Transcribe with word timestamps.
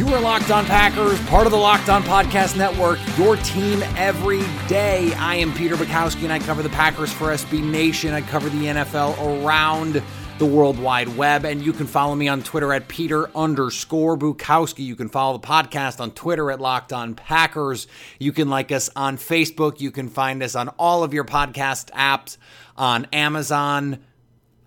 You 0.00 0.08
are 0.14 0.20
Locked 0.22 0.50
On 0.50 0.64
Packers, 0.64 1.20
part 1.26 1.44
of 1.44 1.52
the 1.52 1.58
Locked 1.58 1.90
On 1.90 2.02
Podcast 2.02 2.56
Network, 2.56 2.98
your 3.18 3.36
team 3.36 3.82
every 3.98 4.40
day. 4.66 5.12
I 5.12 5.34
am 5.34 5.52
Peter 5.52 5.76
Bukowski, 5.76 6.22
and 6.22 6.32
I 6.32 6.38
cover 6.38 6.62
the 6.62 6.70
Packers 6.70 7.12
for 7.12 7.26
SB 7.26 7.62
Nation. 7.62 8.14
I 8.14 8.22
cover 8.22 8.48
the 8.48 8.64
NFL 8.64 9.44
around 9.44 10.02
the 10.38 10.46
World 10.46 10.78
Wide 10.78 11.14
Web, 11.18 11.44
and 11.44 11.60
you 11.60 11.74
can 11.74 11.86
follow 11.86 12.14
me 12.14 12.28
on 12.28 12.42
Twitter 12.42 12.72
at 12.72 12.88
Peter 12.88 13.28
underscore 13.36 14.16
Bukowski. 14.16 14.86
You 14.86 14.96
can 14.96 15.10
follow 15.10 15.36
the 15.36 15.46
podcast 15.46 16.00
on 16.00 16.12
Twitter 16.12 16.50
at 16.50 16.62
Locked 16.62 16.94
On 16.94 17.14
Packers. 17.14 17.86
You 18.18 18.32
can 18.32 18.48
like 18.48 18.72
us 18.72 18.88
on 18.96 19.18
Facebook. 19.18 19.82
You 19.82 19.90
can 19.90 20.08
find 20.08 20.42
us 20.42 20.54
on 20.54 20.68
all 20.78 21.04
of 21.04 21.12
your 21.12 21.24
podcast 21.24 21.90
apps 21.90 22.38
on 22.74 23.06
Amazon, 23.12 23.98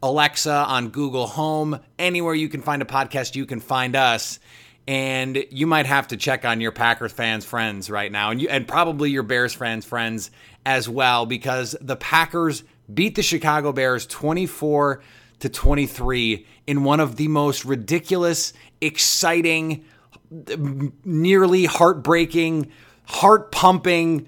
Alexa, 0.03 0.53
on 0.53 0.89
Google 0.89 1.25
Home, 1.25 1.79
anywhere 1.97 2.35
you 2.35 2.49
can 2.49 2.61
find 2.61 2.83
a 2.83 2.85
podcast, 2.85 3.35
you 3.35 3.47
can 3.47 3.61
find 3.61 3.95
us 3.95 4.37
and 4.87 5.45
you 5.49 5.65
might 5.65 5.85
have 5.85 6.07
to 6.09 6.17
check 6.17 6.43
on 6.45 6.59
your 6.59 6.71
Packers 6.71 7.11
fans 7.11 7.45
friends 7.45 7.89
right 7.89 8.11
now 8.11 8.31
and 8.31 8.41
you 8.41 8.49
and 8.49 8.67
probably 8.67 9.11
your 9.11 9.23
Bears 9.23 9.53
fans 9.53 9.85
friends 9.85 10.31
as 10.65 10.89
well 10.89 11.25
because 11.25 11.75
the 11.79 11.95
Packers 11.95 12.63
beat 12.93 13.15
the 13.15 13.23
Chicago 13.23 13.71
Bears 13.71 14.05
24 14.07 15.01
to 15.39 15.49
23 15.49 16.45
in 16.67 16.83
one 16.83 16.99
of 16.99 17.17
the 17.17 17.27
most 17.27 17.65
ridiculous, 17.65 18.53
exciting, 18.79 19.83
nearly 21.03 21.65
heartbreaking, 21.65 22.71
heart 23.05 23.51
pumping, 23.51 24.27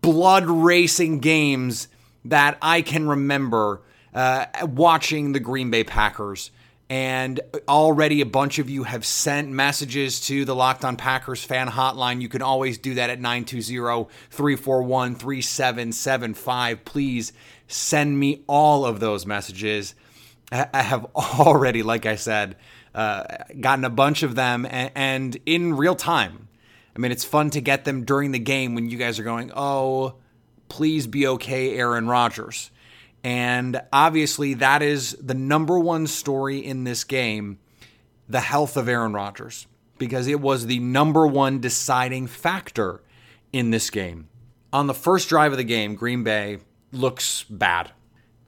blood 0.00 0.46
racing 0.46 1.18
games 1.18 1.88
that 2.24 2.58
I 2.62 2.82
can 2.82 3.08
remember 3.08 3.82
uh, 4.14 4.46
watching 4.62 5.32
the 5.32 5.40
Green 5.40 5.70
Bay 5.70 5.84
Packers. 5.84 6.50
And 6.92 7.40
already 7.68 8.20
a 8.20 8.26
bunch 8.26 8.58
of 8.58 8.68
you 8.68 8.82
have 8.82 9.06
sent 9.06 9.48
messages 9.48 10.20
to 10.26 10.44
the 10.44 10.54
Locked 10.54 10.84
On 10.84 10.98
Packers 10.98 11.42
fan 11.42 11.68
hotline. 11.68 12.20
You 12.20 12.28
can 12.28 12.42
always 12.42 12.76
do 12.76 12.96
that 12.96 13.08
at 13.08 13.18
920 13.18 14.10
341 14.28 15.14
3775. 15.14 16.84
Please 16.84 17.32
send 17.66 18.20
me 18.20 18.42
all 18.46 18.84
of 18.84 19.00
those 19.00 19.24
messages. 19.24 19.94
I 20.52 20.82
have 20.82 21.06
already, 21.14 21.82
like 21.82 22.04
I 22.04 22.16
said, 22.16 22.56
uh, 22.94 23.24
gotten 23.58 23.86
a 23.86 23.90
bunch 23.90 24.22
of 24.22 24.34
them 24.34 24.66
and, 24.68 24.90
and 24.94 25.38
in 25.46 25.74
real 25.74 25.94
time. 25.94 26.48
I 26.94 26.98
mean, 26.98 27.10
it's 27.10 27.24
fun 27.24 27.48
to 27.52 27.62
get 27.62 27.86
them 27.86 28.04
during 28.04 28.32
the 28.32 28.38
game 28.38 28.74
when 28.74 28.90
you 28.90 28.98
guys 28.98 29.18
are 29.18 29.24
going, 29.24 29.50
oh, 29.56 30.16
please 30.68 31.06
be 31.06 31.26
okay, 31.26 31.74
Aaron 31.74 32.06
Rodgers. 32.06 32.70
And 33.24 33.80
obviously, 33.92 34.54
that 34.54 34.82
is 34.82 35.16
the 35.20 35.34
number 35.34 35.78
one 35.78 36.06
story 36.06 36.58
in 36.58 36.84
this 36.84 37.04
game 37.04 37.58
the 38.28 38.40
health 38.40 38.76
of 38.76 38.88
Aaron 38.88 39.12
Rodgers, 39.12 39.66
because 39.98 40.26
it 40.26 40.40
was 40.40 40.66
the 40.66 40.78
number 40.78 41.26
one 41.26 41.60
deciding 41.60 42.26
factor 42.26 43.02
in 43.52 43.70
this 43.70 43.90
game. 43.90 44.28
On 44.72 44.86
the 44.86 44.94
first 44.94 45.28
drive 45.28 45.52
of 45.52 45.58
the 45.58 45.64
game, 45.64 45.94
Green 45.94 46.24
Bay 46.24 46.58
looks 46.92 47.44
bad. 47.44 47.92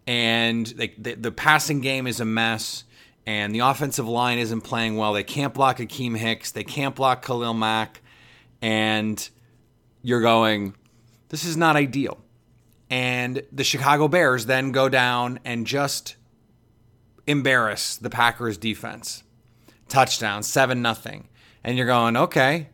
And 0.07 0.67
they, 0.67 0.95
the, 0.97 1.15
the 1.15 1.33
passing 1.33 1.81
game 1.81 2.07
is 2.07 2.21
a 2.21 2.25
mess, 2.25 2.85
and 3.27 3.55
the 3.55 3.61
offensive 3.61 4.09
line 4.09 4.39
isn't 4.39 4.63
playing 4.63 4.97
well. 4.97 5.13
They 5.13 5.25
can't 5.25 5.53
block 5.53 5.79
Akiem 5.79 6.17
Hicks, 6.17 6.53
they 6.53 6.65
can't 6.65 6.95
block 6.95 7.25
Khalil 7.25 7.55
Mack, 7.55 8.01
and 8.63 9.29
you're 10.03 10.23
going, 10.23 10.75
this 11.29 11.45
is 11.45 11.57
not 11.57 11.77
ideal. 11.77 12.24
And 12.91 13.43
the 13.51 13.65
Chicago 13.65 14.09
Bears 14.09 14.47
then 14.47 14.73
go 14.73 14.89
down 14.89 15.41
and 15.45 15.67
just 15.67 16.17
embarrass 17.27 17.97
the 17.97 18.11
Packers 18.11 18.59
defense. 18.59 19.25
Touchdown, 19.89 20.43
7 20.43 20.81
nothing. 20.81 21.29
And 21.63 21.77
you're 21.77 21.87
going, 21.87 22.17
okay, 22.17 22.69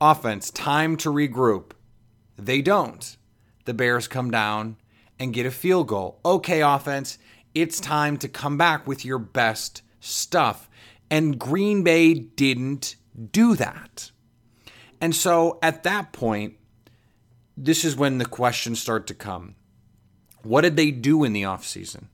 offense, 0.00 0.50
time 0.50 0.96
to 0.98 1.10
regroup. 1.10 1.72
They 2.36 2.62
don't. 2.62 3.16
The 3.64 3.74
Bears 3.74 4.08
come 4.08 4.30
down 4.30 4.76
and 5.18 5.34
get 5.34 5.46
a 5.46 5.50
field 5.50 5.88
goal. 5.88 6.18
Okay, 6.24 6.62
offense, 6.62 7.18
it's 7.54 7.78
time 7.78 8.16
to 8.16 8.28
come 8.28 8.56
back 8.56 8.86
with 8.86 9.04
your 9.04 9.18
best 9.18 9.82
stuff. 10.00 10.68
And 11.10 11.38
Green 11.38 11.84
Bay 11.84 12.14
didn't 12.14 12.96
do 13.30 13.54
that. 13.56 14.10
And 15.00 15.14
so 15.14 15.58
at 15.62 15.82
that 15.82 16.12
point, 16.12 16.56
this 17.56 17.84
is 17.84 17.96
when 17.96 18.18
the 18.18 18.24
questions 18.24 18.80
start 18.80 19.06
to 19.08 19.14
come. 19.14 19.54
What 20.42 20.62
did 20.62 20.76
they 20.76 20.90
do 20.90 21.24
in 21.24 21.32
the 21.32 21.42
offseason? 21.42 22.06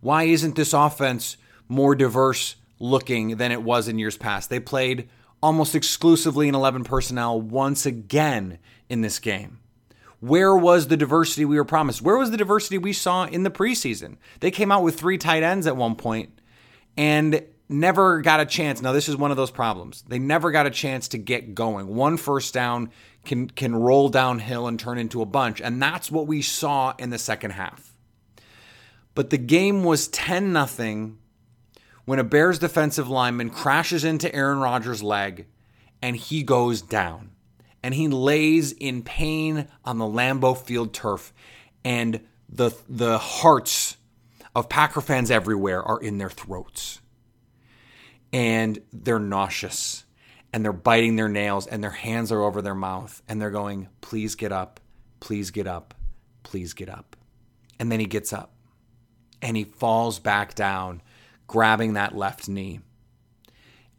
Why 0.00 0.24
isn't 0.24 0.56
this 0.56 0.72
offense 0.72 1.36
more 1.68 1.94
diverse 1.94 2.56
looking 2.78 3.36
than 3.36 3.52
it 3.52 3.62
was 3.62 3.88
in 3.88 3.98
years 3.98 4.16
past? 4.16 4.50
They 4.50 4.60
played 4.60 5.08
almost 5.42 5.74
exclusively 5.74 6.48
in 6.48 6.54
11 6.54 6.84
personnel 6.84 7.40
once 7.40 7.86
again 7.86 8.58
in 8.88 9.00
this 9.02 9.18
game. 9.18 9.60
Where 10.20 10.56
was 10.56 10.88
the 10.88 10.96
diversity 10.96 11.44
we 11.44 11.56
were 11.56 11.64
promised? 11.64 12.02
Where 12.02 12.16
was 12.16 12.32
the 12.32 12.36
diversity 12.36 12.78
we 12.78 12.92
saw 12.92 13.26
in 13.26 13.44
the 13.44 13.50
preseason? 13.50 14.16
They 14.40 14.50
came 14.50 14.72
out 14.72 14.82
with 14.82 14.98
three 14.98 15.18
tight 15.18 15.44
ends 15.44 15.66
at 15.66 15.76
one 15.76 15.94
point 15.94 16.38
and 16.96 17.44
never 17.68 18.20
got 18.20 18.40
a 18.40 18.46
chance. 18.46 18.80
Now, 18.82 18.92
this 18.92 19.08
is 19.08 19.16
one 19.16 19.30
of 19.30 19.36
those 19.36 19.50
problems. 19.50 20.02
They 20.08 20.18
never 20.18 20.50
got 20.50 20.66
a 20.66 20.70
chance 20.70 21.08
to 21.08 21.18
get 21.18 21.54
going. 21.54 21.94
One 21.94 22.16
first 22.16 22.54
down 22.54 22.90
can 23.24 23.48
can 23.48 23.74
roll 23.74 24.08
downhill 24.08 24.66
and 24.66 24.78
turn 24.78 24.98
into 24.98 25.22
a 25.22 25.26
bunch, 25.26 25.60
and 25.60 25.82
that's 25.82 26.10
what 26.10 26.26
we 26.26 26.42
saw 26.42 26.94
in 26.98 27.10
the 27.10 27.18
second 27.18 27.52
half. 27.52 27.94
But 29.14 29.30
the 29.30 29.38
game 29.38 29.82
was 29.82 30.06
10 30.08 30.52
nothing 30.52 31.18
when 32.04 32.18
a 32.18 32.24
Bears 32.24 32.58
defensive 32.58 33.08
lineman 33.08 33.50
crashes 33.50 34.04
into 34.04 34.32
Aaron 34.34 34.60
Rodgers' 34.60 35.02
leg 35.02 35.46
and 36.00 36.16
he 36.16 36.42
goes 36.42 36.80
down. 36.82 37.30
And 37.82 37.94
he 37.94 38.08
lays 38.08 38.72
in 38.72 39.02
pain 39.02 39.68
on 39.84 39.98
the 39.98 40.04
Lambeau 40.04 40.56
Field 40.56 40.92
turf 40.92 41.32
and 41.84 42.20
the 42.48 42.70
the 42.88 43.18
hearts 43.18 43.96
of 44.54 44.68
Packer 44.68 45.00
fans 45.00 45.30
everywhere 45.30 45.82
are 45.82 46.00
in 46.00 46.18
their 46.18 46.30
throats. 46.30 47.00
And 48.32 48.78
they're 48.92 49.18
nauseous 49.18 50.04
and 50.52 50.64
they're 50.64 50.72
biting 50.72 51.16
their 51.16 51.28
nails 51.28 51.66
and 51.66 51.82
their 51.82 51.90
hands 51.90 52.32
are 52.32 52.42
over 52.42 52.62
their 52.62 52.74
mouth 52.74 53.22
and 53.28 53.40
they're 53.40 53.50
going, 53.50 53.88
please 54.00 54.34
get 54.34 54.52
up, 54.52 54.80
please 55.20 55.50
get 55.50 55.66
up, 55.66 55.94
please 56.42 56.72
get 56.72 56.88
up. 56.88 57.16
And 57.78 57.92
then 57.92 58.00
he 58.00 58.06
gets 58.06 58.32
up 58.32 58.52
and 59.40 59.56
he 59.56 59.64
falls 59.64 60.18
back 60.18 60.54
down, 60.54 61.02
grabbing 61.46 61.94
that 61.94 62.16
left 62.16 62.48
knee. 62.48 62.80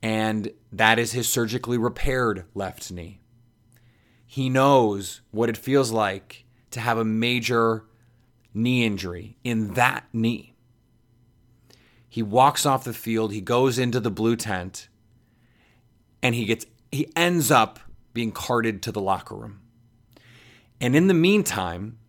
And 0.01 0.51
that 0.71 0.99
is 0.99 1.11
his 1.11 1.27
surgically 1.27 1.77
repaired 1.77 2.45
left 2.53 2.91
knee. 2.91 3.19
He 4.25 4.49
knows 4.49 5.21
what 5.31 5.49
it 5.49 5.57
feels 5.57 5.91
like 5.91 6.45
to 6.71 6.79
have 6.79 6.97
a 6.97 7.05
major 7.05 7.85
knee 8.53 8.85
injury 8.85 9.37
in 9.43 9.73
that 9.73 10.05
knee. 10.13 10.53
He 12.09 12.23
walks 12.23 12.65
off 12.65 12.83
the 12.83 12.93
field, 12.93 13.31
he 13.31 13.41
goes 13.41 13.77
into 13.77 13.99
the 13.99 14.09
blue 14.09 14.35
tent, 14.35 14.87
and 16.23 16.33
he 16.33 16.45
gets 16.45 16.65
he 16.91 17.11
ends 17.15 17.51
up 17.51 17.79
being 18.13 18.31
carted 18.31 18.81
to 18.81 18.91
the 18.91 19.01
locker 19.01 19.35
room. 19.35 19.61
And 20.81 20.95
in 20.95 21.07
the 21.07 21.13
meantime, 21.13 21.99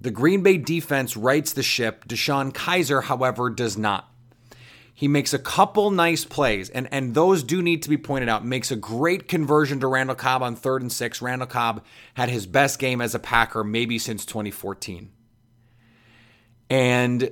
the 0.00 0.10
Green 0.10 0.42
Bay 0.42 0.58
defense 0.58 1.16
rights 1.16 1.52
the 1.52 1.62
ship. 1.62 2.06
DeShone 2.06 2.52
Kizer, 2.52 3.04
however, 3.04 3.48
does 3.48 3.78
not. 3.78 4.12
He 4.92 5.08
makes 5.08 5.34
a 5.34 5.38
couple 5.38 5.90
nice 5.90 6.24
plays, 6.24 6.70
and, 6.70 6.88
and 6.90 7.14
those 7.14 7.42
do 7.42 7.60
need 7.60 7.82
to 7.82 7.90
be 7.90 7.98
pointed 7.98 8.30
out. 8.30 8.46
Makes 8.46 8.70
a 8.70 8.76
great 8.76 9.28
conversion 9.28 9.80
to 9.80 9.86
Randall 9.86 10.16
Cobb 10.16 10.42
on 10.42 10.56
third 10.56 10.80
and 10.80 10.90
six. 10.90 11.20
Randall 11.20 11.48
Cobb 11.48 11.84
had 12.14 12.30
his 12.30 12.46
best 12.46 12.78
game 12.78 13.00
as 13.00 13.14
a 13.14 13.18
Packer 13.18 13.62
maybe 13.62 13.98
since 13.98 14.24
2014. 14.24 15.10
And 16.70 17.30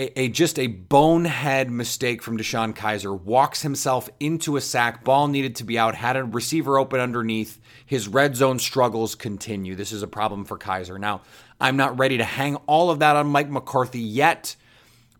a, 0.00 0.18
a, 0.18 0.28
just 0.28 0.58
a 0.58 0.66
bonehead 0.66 1.70
mistake 1.70 2.22
from 2.22 2.38
DeShone 2.38 2.74
Kizer. 2.74 3.20
Walks 3.20 3.60
himself 3.60 4.08
into 4.18 4.56
a 4.56 4.60
sack. 4.60 5.04
Ball 5.04 5.28
needed 5.28 5.56
to 5.56 5.64
be 5.64 5.78
out. 5.78 5.94
Had 5.94 6.16
a 6.16 6.24
receiver 6.24 6.78
open 6.78 7.00
underneath. 7.00 7.60
His 7.84 8.08
red 8.08 8.34
zone 8.34 8.58
struggles 8.58 9.14
continue. 9.14 9.74
This 9.74 9.92
is 9.92 10.02
a 10.02 10.08
problem 10.08 10.46
for 10.46 10.56
Kizer. 10.56 10.98
Now, 10.98 11.20
I'm 11.60 11.76
not 11.76 11.98
ready 11.98 12.16
to 12.16 12.24
hang 12.24 12.56
all 12.66 12.90
of 12.90 13.00
that 13.00 13.14
on 13.14 13.26
Mike 13.26 13.50
McCarthy 13.50 14.00
yet. 14.00 14.56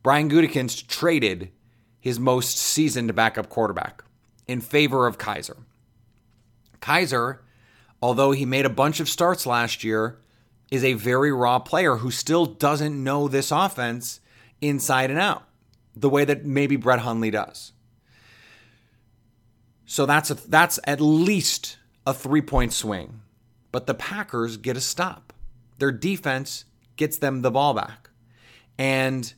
Brian 0.03 0.31
Gutekunst 0.31 0.87
traded 0.87 1.51
his 2.01 2.19
most 2.19 2.57
seasoned 2.57 3.15
backup 3.15 3.51
quarterback 3.51 4.03
in 4.49 4.63
favor 4.63 5.07
of 5.07 5.19
Kizer. 5.19 5.59
Kizer, 6.81 7.41
although 8.01 8.31
he 8.31 8.47
made 8.47 8.65
a 8.65 8.71
bunch 8.71 8.99
of 8.99 9.11
starts 9.11 9.45
last 9.45 9.85
year, 9.85 10.19
is 10.71 10.83
a 10.83 10.95
very 10.95 11.31
raw 11.31 11.59
player 11.59 11.97
who 11.97 12.11
still 12.11 12.47
doesn't 12.47 13.05
know 13.05 13.29
this 13.29 13.51
offense 13.51 14.21
inside 14.61 15.11
and 15.11 15.19
out 15.19 15.45
the 15.95 16.09
way 16.09 16.25
that 16.25 16.45
maybe 16.45 16.77
Brett 16.77 17.01
Hundley 17.01 17.31
does. 17.31 17.73
So 19.87 20.07
that's 20.07 20.31
a, 20.31 20.35
that's 20.35 20.79
at 20.85 21.01
least 21.01 21.79
a 22.07 22.15
three 22.15 22.43
point 22.43 22.73
swing. 22.73 23.23
But 23.73 23.87
the 23.87 23.95
Packers 23.95 24.57
get 24.57 24.77
a 24.77 24.81
stop. 24.81 25.33
Their 25.79 25.93
defense 25.93 26.65
gets 26.97 27.19
them 27.19 27.43
the 27.43 27.51
ball 27.51 27.75
back. 27.75 28.11
And 28.79 29.33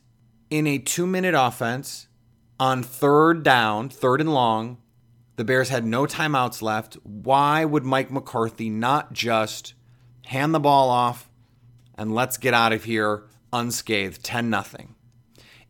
in 0.49 0.67
a 0.67 0.77
two 0.77 1.07
minute 1.07 1.35
offense 1.35 2.07
on 2.59 2.83
third 2.83 3.43
down, 3.43 3.89
third 3.89 4.21
and 4.21 4.33
long, 4.33 4.77
the 5.35 5.43
Bears 5.43 5.69
had 5.69 5.85
no 5.85 6.05
timeouts 6.05 6.61
left. 6.61 6.97
Why 7.03 7.65
would 7.65 7.83
Mike 7.83 8.11
McCarthy 8.11 8.69
not 8.69 9.13
just 9.13 9.73
hand 10.25 10.53
the 10.53 10.59
ball 10.59 10.89
off 10.89 11.29
and 11.95 12.13
let's 12.13 12.37
get 12.37 12.53
out 12.53 12.73
of 12.73 12.83
here 12.83 13.23
unscathed 13.51 14.23
10 14.23 14.49
nothing? 14.49 14.95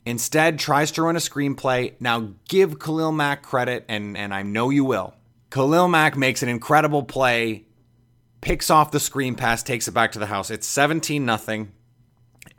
Instead, 0.05 0.59
tries 0.59 0.91
to 0.91 1.01
run 1.01 1.15
a 1.15 1.19
screenplay. 1.19 1.93
Now, 1.99 2.33
give 2.49 2.79
Khalil 2.79 3.11
Mack 3.11 3.41
credit, 3.41 3.85
and, 3.87 4.17
and 4.17 4.33
I 4.33 4.43
know 4.43 4.69
you 4.69 4.83
will. 4.83 5.13
Khalil 5.49 5.87
Mack 5.87 6.17
makes 6.17 6.43
an 6.43 6.49
incredible 6.49 7.03
play, 7.03 7.65
picks 8.41 8.69
off 8.69 8.91
the 8.91 8.99
screen 8.99 9.35
pass, 9.35 9.63
takes 9.63 9.87
it 9.87 9.93
back 9.93 10.11
to 10.13 10.19
the 10.19 10.25
house. 10.25 10.49
It's 10.49 10.67
17 10.67 11.37
0. 11.37 11.67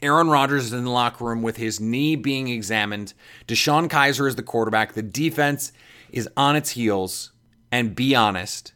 Aaron 0.01 0.29
Rodgers 0.29 0.67
is 0.67 0.73
in 0.73 0.85
the 0.85 0.91
locker 0.91 1.25
room 1.25 1.43
with 1.43 1.57
his 1.57 1.81
knee 1.81 2.17
being 2.17 2.49
examined. 2.49 3.15
DeShone 3.47 3.89
Kizer 3.89 4.29
is 4.29 4.37
the 4.37 4.43
quarterback. 4.43 4.95
The 4.95 5.03
defense 5.03 5.73
is 6.11 6.29
on 6.37 6.57
its 6.57 6.71
heels. 6.71 7.33
And 7.71 7.95
be 7.95 8.15
honest, 8.15 8.73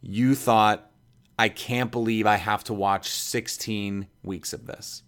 you 0.00 0.34
thought, 0.34 0.90
I 1.38 1.48
can't 1.48 1.90
believe 1.90 2.26
I 2.26 2.36
have 2.36 2.64
to 2.64 2.74
watch 2.74 3.08
16 3.08 4.06
weeks 4.22 4.52
of 4.52 4.66
this. 4.66 5.02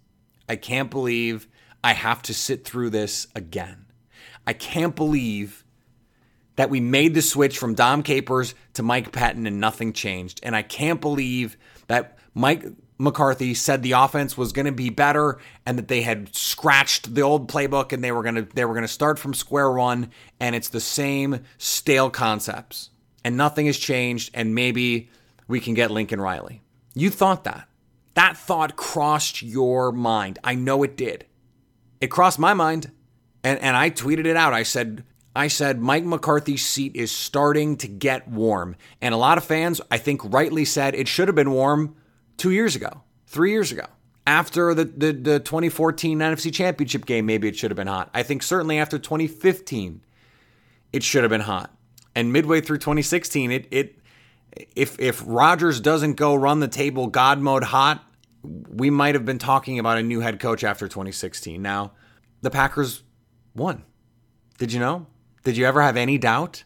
I 0.49 0.57
can't 0.57 0.91
believe 0.91 1.47
I 1.85 1.95
have 1.95 2.23
to 2.23 2.35
sit 2.35 2.65
through 2.65 2.91
this 2.91 3.27
again. 3.35 3.87
I 4.47 4.53
can't 4.53 4.95
believe 4.95 5.65
that 6.57 6.71
we 6.71 6.81
made 6.81 7.15
the 7.15 7.23
switch 7.23 7.59
from 7.59 7.75
Dom 7.75 8.03
Capers 8.03 8.55
to 8.75 8.83
Mike 8.83 9.13
Pettine 9.13 9.47
and 9.47 9.61
nothing 9.61 9.93
changed. 9.93 10.41
And 10.43 10.55
I 10.55 10.63
can't 10.63 11.01
believe 11.01 11.57
that 11.87 12.19
Mike 12.35 12.65
McCarthy 12.99 13.55
said 13.55 13.83
the 13.83 13.93
offense 13.93 14.37
was 14.37 14.53
going 14.53 14.67
to 14.67 14.73
be 14.73 14.91
better 14.91 15.39
and 15.67 15.79
that 15.79 15.89
they 15.89 16.03
had 16.03 16.35
scratched 16.35 17.15
the 17.15 17.23
old 17.23 17.51
playbook 17.51 17.93
and 17.93 18.05
they 18.05 18.13
were 18.13 18.23
going 18.23 18.37
to 18.37 18.43
they 18.43 18.65
were 18.65 18.75
going 18.75 18.83
to 18.83 18.89
start 18.89 19.19
from 19.19 19.35
square 19.35 19.73
one 19.73 20.11
and 20.39 20.55
it's 20.55 20.69
the 20.69 20.81
same 20.81 21.41
stale 21.59 22.11
concepts. 22.11 22.91
And 23.25 23.37
nothing 23.37 23.67
has 23.67 23.79
changed 23.79 24.31
and 24.35 24.55
maybe 24.55 25.11
we 25.49 25.59
can 25.61 25.75
get 25.75 25.91
Lincoln 25.91 26.21
Riley. 26.21 26.63
You 26.95 27.11
thought 27.11 27.45
that. 27.45 27.69
That 28.15 28.37
thought 28.37 28.77
crossed 28.77 29.43
your 29.43 29.91
mind. 29.91 30.39
I 30.45 30.55
know 30.55 30.83
it 30.83 30.97
did. 30.97 31.25
It 32.03 32.11
crossed 32.11 32.41
my 32.41 32.53
mind, 32.53 32.91
and, 33.45 33.61
and 33.61 33.77
I 33.77 33.89
tweeted 33.89 34.27
it 34.27 34.37
out. 34.37 34.53
I 34.53 34.65
said, 34.65 35.05
I 35.37 35.47
said 35.47 35.81
Mike 35.81 36.05
McCarthy's 36.05 36.67
seat 36.67 36.97
is 36.97 37.13
starting 37.13 37.77
to 37.77 37.87
get 37.87 38.27
warm. 38.27 38.75
And 39.01 39.15
a 39.15 39.17
lot 39.17 39.39
of 39.39 39.45
fans, 39.45 39.81
I 39.89 39.99
think, 39.99 40.21
rightly 40.25 40.65
said 40.65 40.97
it 40.97 41.07
should 41.07 41.29
have 41.29 41.37
been 41.37 41.53
warm 41.53 41.95
two 42.37 42.51
years 42.51 42.75
ago, 42.75 43.03
three 43.29 43.53
years 43.53 43.71
ago. 43.71 43.87
After 44.27 44.75
the, 44.75 44.85
the, 44.85 45.13
the 45.13 45.41
2014 45.41 46.19
NFC 46.19 46.53
Championship 46.53 47.07
game, 47.07 47.25
maybe 47.25 47.47
it 47.47 47.55
should 47.55 47.71
have 47.71 47.77
been 47.77 47.87
hot. 47.87 48.11
I 48.13 48.25
think 48.25 48.43
certainly 48.43 48.81
after 48.81 48.99
2015, 48.99 50.01
it 50.93 51.05
should 51.05 51.23
have 51.23 51.31
been 51.31 51.41
hot. 51.41 51.73
And 52.17 52.33
midway 52.33 52.61
through 52.61 52.79
2016, 52.79 53.53
it 53.53 53.69
it 53.71 53.99
if 54.75 54.99
if 54.99 55.23
Rodgers 55.25 55.81
doesn't 55.81 56.15
go 56.15 56.35
run 56.35 56.59
the 56.59 56.69
table 56.69 57.07
God 57.07 57.39
mode 57.41 57.65
hot, 57.65 58.05
we 58.43 58.91
might 58.91 59.15
have 59.15 59.25
been 59.25 59.39
talking 59.39 59.79
about 59.79 59.99
a 59.99 60.03
new 60.03 60.21
head 60.21 60.41
coach 60.41 60.65
after 60.65 60.89
2016. 60.89 61.61
Now, 61.61 61.93
the 62.41 62.51
Packers 62.51 63.03
won. 63.55 63.85
Did 64.59 64.73
you 64.73 64.81
know? 64.81 65.07
Did 65.45 65.57
you 65.57 65.67
ever 65.67 65.83
have 65.83 65.97
any 65.97 66.19
doubt? 66.19 66.65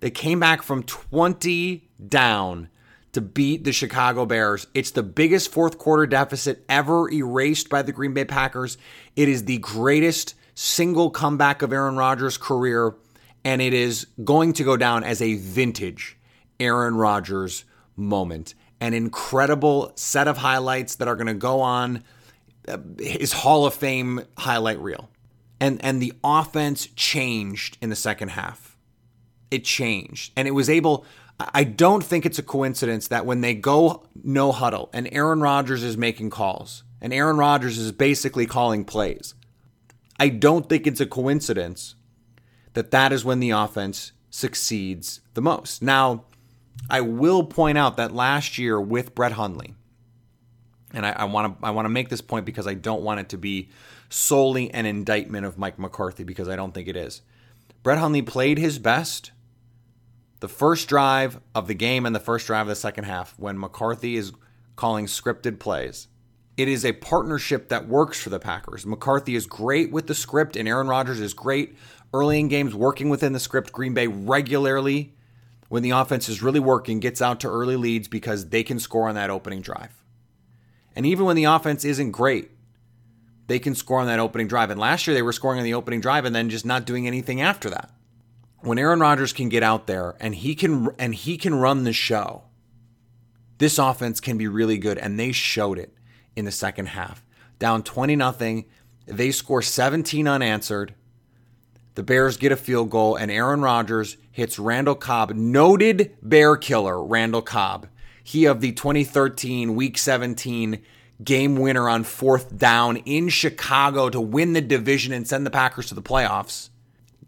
They 0.00 0.10
came 0.10 0.40
back 0.40 0.62
from 0.62 0.82
20 0.84 1.90
down 2.08 2.68
to 3.12 3.20
beat 3.20 3.64
the 3.64 3.72
Chicago 3.72 4.26
Bears. 4.26 4.66
It's 4.74 4.90
the 4.90 5.02
biggest 5.02 5.50
fourth 5.50 5.78
quarter 5.78 6.06
deficit 6.06 6.64
ever 6.68 7.10
erased 7.10 7.68
by 7.68 7.82
the 7.82 7.92
Green 7.92 8.14
Bay 8.14 8.24
Packers. 8.24 8.78
It 9.16 9.28
is 9.28 9.44
the 9.44 9.58
greatest 9.58 10.34
single 10.54 11.10
comeback 11.10 11.62
of 11.62 11.72
Aaron 11.72 11.96
Rodgers' 11.96 12.36
career, 12.36 12.94
and 13.44 13.62
it 13.62 13.72
is 13.72 14.06
going 14.22 14.52
to 14.54 14.64
go 14.64 14.76
down 14.76 15.04
as 15.04 15.22
a 15.22 15.34
vintage 15.36 16.16
Aaron 16.60 16.94
Rodgers 16.94 17.64
moment 17.96 18.54
an 18.80 18.94
incredible 18.94 19.92
set 19.96 20.28
of 20.28 20.38
highlights 20.38 20.96
that 20.96 21.08
are 21.08 21.16
going 21.16 21.26
to 21.26 21.34
go 21.34 21.60
on 21.60 22.04
uh, 22.68 22.78
his 22.98 23.32
Hall 23.32 23.66
of 23.66 23.74
Fame 23.74 24.22
highlight 24.36 24.78
reel. 24.80 25.08
And 25.60 25.84
and 25.84 26.00
the 26.00 26.12
offense 26.22 26.86
changed 26.94 27.78
in 27.80 27.90
the 27.90 27.96
second 27.96 28.30
half. 28.30 28.76
It 29.50 29.64
changed. 29.64 30.32
And 30.36 30.46
it 30.46 30.52
was 30.52 30.70
able 30.70 31.04
I 31.40 31.64
don't 31.64 32.02
think 32.02 32.26
it's 32.26 32.38
a 32.38 32.42
coincidence 32.42 33.08
that 33.08 33.24
when 33.24 33.40
they 33.42 33.54
go 33.54 34.04
no 34.22 34.50
huddle 34.52 34.90
and 34.92 35.08
Aaron 35.12 35.40
Rodgers 35.40 35.82
is 35.82 35.96
making 35.96 36.30
calls 36.30 36.82
and 37.00 37.12
Aaron 37.12 37.36
Rodgers 37.36 37.78
is 37.78 37.92
basically 37.92 38.46
calling 38.46 38.84
plays. 38.84 39.34
I 40.18 40.30
don't 40.30 40.68
think 40.68 40.86
it's 40.86 41.00
a 41.00 41.06
coincidence 41.06 41.94
that 42.74 42.90
that 42.90 43.12
is 43.12 43.24
when 43.24 43.38
the 43.40 43.50
offense 43.50 44.12
succeeds 44.30 45.20
the 45.34 45.40
most. 45.40 45.80
Now, 45.80 46.24
I 46.90 47.00
will 47.00 47.44
point 47.44 47.78
out 47.78 47.96
that 47.96 48.14
last 48.14 48.58
year 48.58 48.80
with 48.80 49.14
Brett 49.14 49.32
Hundley, 49.32 49.74
and 50.92 51.04
I 51.04 51.24
want 51.24 51.60
to 51.60 51.66
I 51.66 51.70
want 51.70 51.86
to 51.86 51.90
make 51.90 52.08
this 52.08 52.20
point 52.20 52.46
because 52.46 52.66
I 52.66 52.74
don't 52.74 53.02
want 53.02 53.20
it 53.20 53.28
to 53.30 53.38
be 53.38 53.68
solely 54.08 54.70
an 54.72 54.86
indictment 54.86 55.44
of 55.44 55.58
Mike 55.58 55.78
McCarthy 55.78 56.24
because 56.24 56.48
I 56.48 56.56
don't 56.56 56.72
think 56.72 56.88
it 56.88 56.96
is. 56.96 57.22
Brett 57.82 57.98
Hundley 57.98 58.22
played 58.22 58.58
his 58.58 58.78
best 58.78 59.32
the 60.40 60.48
first 60.48 60.88
drive 60.88 61.40
of 61.54 61.66
the 61.66 61.74
game 61.74 62.06
and 62.06 62.14
the 62.14 62.20
first 62.20 62.46
drive 62.46 62.62
of 62.62 62.68
the 62.68 62.76
second 62.76 63.04
half 63.04 63.34
when 63.38 63.58
McCarthy 63.58 64.16
is 64.16 64.32
calling 64.76 65.06
scripted 65.06 65.58
plays. 65.58 66.06
It 66.56 66.68
is 66.68 66.84
a 66.84 66.92
partnership 66.92 67.68
that 67.68 67.88
works 67.88 68.20
for 68.20 68.30
the 68.30 68.38
Packers. 68.38 68.86
McCarthy 68.86 69.34
is 69.34 69.46
great 69.46 69.92
with 69.92 70.06
the 70.06 70.14
script, 70.14 70.56
and 70.56 70.68
Aaron 70.68 70.88
Rodgers 70.88 71.20
is 71.20 71.34
great 71.34 71.76
early 72.12 72.40
in 72.40 72.48
games 72.48 72.74
working 72.74 73.08
within 73.08 73.32
the 73.32 73.40
script. 73.40 73.72
Green 73.72 73.94
Bay 73.94 74.06
regularly 74.06 75.14
when 75.68 75.82
the 75.82 75.90
offense 75.90 76.28
is 76.28 76.42
really 76.42 76.60
working, 76.60 77.00
gets 77.00 77.20
out 77.22 77.40
to 77.40 77.48
early 77.48 77.76
leads 77.76 78.08
because 78.08 78.48
they 78.48 78.62
can 78.62 78.78
score 78.78 79.08
on 79.08 79.14
that 79.14 79.30
opening 79.30 79.60
drive. 79.60 80.02
And 80.96 81.06
even 81.06 81.26
when 81.26 81.36
the 81.36 81.44
offense 81.44 81.84
isn't 81.84 82.10
great, 82.10 82.50
they 83.46 83.58
can 83.58 83.74
score 83.74 84.00
on 84.00 84.06
that 84.06 84.18
opening 84.18 84.46
drive. 84.46 84.70
And 84.70 84.80
last 84.80 85.06
year 85.06 85.14
they 85.14 85.22
were 85.22 85.32
scoring 85.32 85.58
on 85.58 85.64
the 85.64 85.74
opening 85.74 86.00
drive 86.00 86.24
and 86.24 86.34
then 86.34 86.50
just 86.50 86.66
not 86.66 86.84
doing 86.84 87.06
anything 87.06 87.40
after 87.40 87.70
that. 87.70 87.90
When 88.60 88.78
Aaron 88.78 89.00
Rodgers 89.00 89.32
can 89.32 89.48
get 89.48 89.62
out 89.62 89.86
there 89.86 90.16
and 90.20 90.34
he 90.34 90.54
can 90.54 90.88
and 90.98 91.14
he 91.14 91.36
can 91.36 91.54
run 91.54 91.84
the 91.84 91.92
show, 91.92 92.42
this 93.58 93.78
offense 93.78 94.20
can 94.20 94.36
be 94.36 94.48
really 94.48 94.78
good 94.78 94.98
and 94.98 95.18
they 95.18 95.32
showed 95.32 95.78
it 95.78 95.94
in 96.34 96.44
the 96.44 96.52
second 96.52 96.86
half. 96.86 97.24
Down 97.58 97.82
20 97.82 98.16
nothing, 98.16 98.66
they 99.06 99.30
score 99.30 99.62
17 99.62 100.28
unanswered. 100.28 100.94
The 101.98 102.04
Bears 102.04 102.36
get 102.36 102.52
a 102.52 102.56
field 102.56 102.90
goal, 102.90 103.16
and 103.16 103.28
Aaron 103.28 103.60
Rodgers 103.60 104.18
hits 104.30 104.56
Randall 104.56 104.94
Cobb, 104.94 105.32
noted 105.32 106.16
bear 106.22 106.56
killer 106.56 107.02
Randall 107.02 107.42
Cobb. 107.42 107.88
He 108.22 108.44
of 108.44 108.60
the 108.60 108.70
2013 108.70 109.74
Week 109.74 109.98
17 109.98 110.80
game 111.24 111.56
winner 111.56 111.88
on 111.88 112.04
fourth 112.04 112.56
down 112.56 112.98
in 112.98 113.28
Chicago 113.28 114.10
to 114.10 114.20
win 114.20 114.52
the 114.52 114.60
division 114.60 115.12
and 115.12 115.26
send 115.26 115.44
the 115.44 115.50
Packers 115.50 115.88
to 115.88 115.96
the 115.96 116.00
playoffs. 116.00 116.68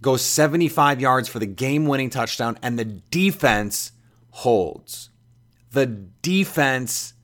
Goes 0.01 0.25
75 0.25 1.01
yards 1.01 1.29
for 1.29 1.41
the 1.41 1.47
game 1.47 1.87
winning 1.87 2.09
touchdown, 2.09 2.57
and 2.63 2.79
the 2.79 2.85
defense 2.85 3.91
holds. 4.31 5.11
The 5.73 5.87
defense 5.87 7.15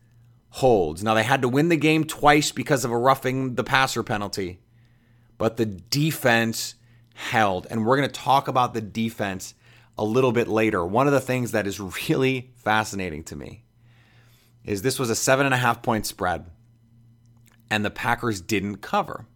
holds. 0.49 1.05
Now, 1.05 1.15
they 1.15 1.23
had 1.23 1.43
to 1.43 1.49
win 1.49 1.69
the 1.69 1.77
game 1.77 2.03
twice 2.07 2.51
because 2.51 2.85
of 2.85 2.91
a 2.91 2.99
roughing 2.99 3.55
the 3.55 3.63
passer 3.63 4.03
penalty, 4.03 4.59
but 5.39 5.59
the 5.59 5.67
defense 5.67 6.75
held. 7.17 7.67
And 7.71 7.85
we're 7.85 7.97
going 7.97 8.09
to 8.09 8.21
talk 8.21 8.47
about 8.47 8.75
the 8.75 8.81
defense 8.81 9.55
a 9.99 10.05
little 10.05 10.33
bit 10.33 10.47
later. 10.47 10.85
One 10.85 11.07
of 11.07 11.13
the 11.13 11.21
things 11.21 11.53
that 11.53 11.67
is 11.67 11.81
really 12.09 12.53
fascinating 12.57 13.25
to 13.25 13.37
me 13.37 13.65
is 14.65 14.83
this 14.83 14.99
was 14.99 15.11
a 15.11 15.17
seven 15.17 15.47
and 15.47 15.55
a 15.55 15.59
half 15.59 15.83
point 15.83 16.07
spread, 16.07 16.47
and 17.71 17.85
the 17.85 17.91
Packers 17.91 18.41
didn't 18.41 18.79
cover. 18.79 19.27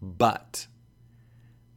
But 0.00 0.66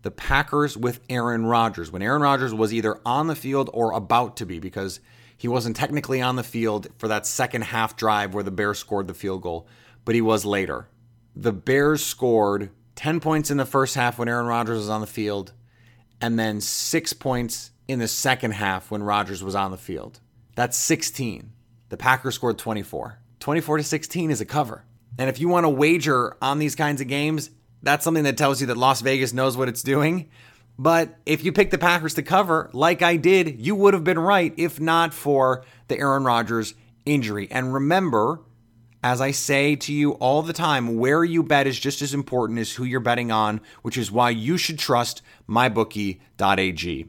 the 0.04 0.12
Packers 0.12 0.78
with 0.78 1.00
Aaron 1.10 1.46
Rodgers, 1.46 1.92
when 1.92 2.02
Aaron 2.02 2.22
Rodgers 2.22 2.54
was 2.54 2.74
either 2.74 3.00
on 3.06 3.28
the 3.28 3.36
field 3.36 3.70
or 3.74 3.92
about 3.92 4.38
to 4.38 4.46
be, 4.46 4.60
because 4.60 5.00
he 5.36 5.48
wasn't 5.48 5.76
technically 5.76 6.22
on 6.22 6.36
the 6.36 6.44
field 6.44 6.88
for 6.98 7.08
that 7.08 7.26
second 7.26 7.64
half 7.64 7.98
drive 7.98 8.34
where 8.34 8.44
the 8.44 8.52
Bears 8.52 8.80
scored 8.80 9.08
the 9.08 9.14
field 9.14 9.42
goal, 9.42 9.68
but 10.06 10.16
he 10.16 10.22
was 10.22 10.46
later. 10.46 10.88
The 11.36 11.52
Bears 11.52 12.04
scored 12.04 12.70
10 12.96 13.20
points 13.20 13.52
in 13.52 13.58
the 13.58 13.66
first 13.66 13.96
half 13.96 14.18
when 14.18 14.28
Aaron 14.28 14.46
Rodgers 14.46 14.78
was 14.78 14.90
on 14.90 15.02
the 15.02 15.08
field, 15.08 15.54
and 16.22 16.40
then 16.40 16.62
six 16.62 17.14
points 17.14 17.72
in 17.88 18.00
the 18.00 18.08
second 18.08 18.52
half 18.52 18.90
when 18.90 19.04
Rodgers 19.04 19.44
was 19.44 19.56
on 19.56 19.72
the 19.72 19.78
field. 19.78 20.20
That's 20.56 20.78
16. 20.78 21.52
The 21.90 21.98
Packers 21.98 22.36
scored 22.36 22.58
24. 22.58 23.20
24 23.40 23.78
to 23.78 23.84
16 23.84 24.32
is 24.32 24.42
a 24.42 24.46
cover. 24.46 24.86
And 25.18 25.30
if 25.30 25.40
you 25.40 25.48
want 25.48 25.66
to 25.66 25.70
wager 25.70 26.36
on 26.42 26.60
these 26.60 26.76
kinds 26.76 27.02
of 27.02 27.08
games, 27.08 27.50
that's 27.84 28.04
something 28.04 28.24
that 28.24 28.38
tells 28.38 28.62
you 28.62 28.68
that 28.68 28.78
Las 28.78 29.02
Vegas 29.02 29.34
knows 29.34 29.56
what 29.56 29.70
it's 29.70 29.84
doing. 29.84 30.30
But 30.78 31.20
if 31.26 31.44
you 31.44 31.52
pick 31.52 31.72
the 31.72 31.78
Packers 31.78 32.16
to 32.16 32.24
cover, 32.24 32.70
like 32.74 33.02
I 33.02 33.16
did, 33.16 33.62
you 33.66 33.76
would 33.76 33.94
have 33.94 34.04
been 34.04 34.20
right 34.20 34.54
if 34.58 34.80
not 34.80 35.14
for 35.14 35.64
the 35.88 35.98
Aaron 35.98 36.24
Rodgers 36.24 36.74
injury. 37.06 37.48
And 37.50 37.74
remember, 37.74 38.42
as 39.06 39.22
I 39.22 39.30
say 39.30 39.76
to 39.76 39.94
you 39.94 40.14
all 40.14 40.42
the 40.42 40.52
time, 40.52 40.98
where 40.98 41.24
you 41.24 41.44
bet 41.44 41.68
is 41.68 41.80
just 41.80 42.02
as 42.02 42.16
important 42.16 42.58
as 42.58 42.74
who 42.74 42.84
you're 42.84 43.00
betting 43.00 43.32
on, 43.32 43.62
which 43.84 44.00
is 44.00 44.12
why 44.12 44.32
you 44.32 44.58
should 44.58 44.80
trust 44.80 45.22
mybookie.ag. 45.48 47.08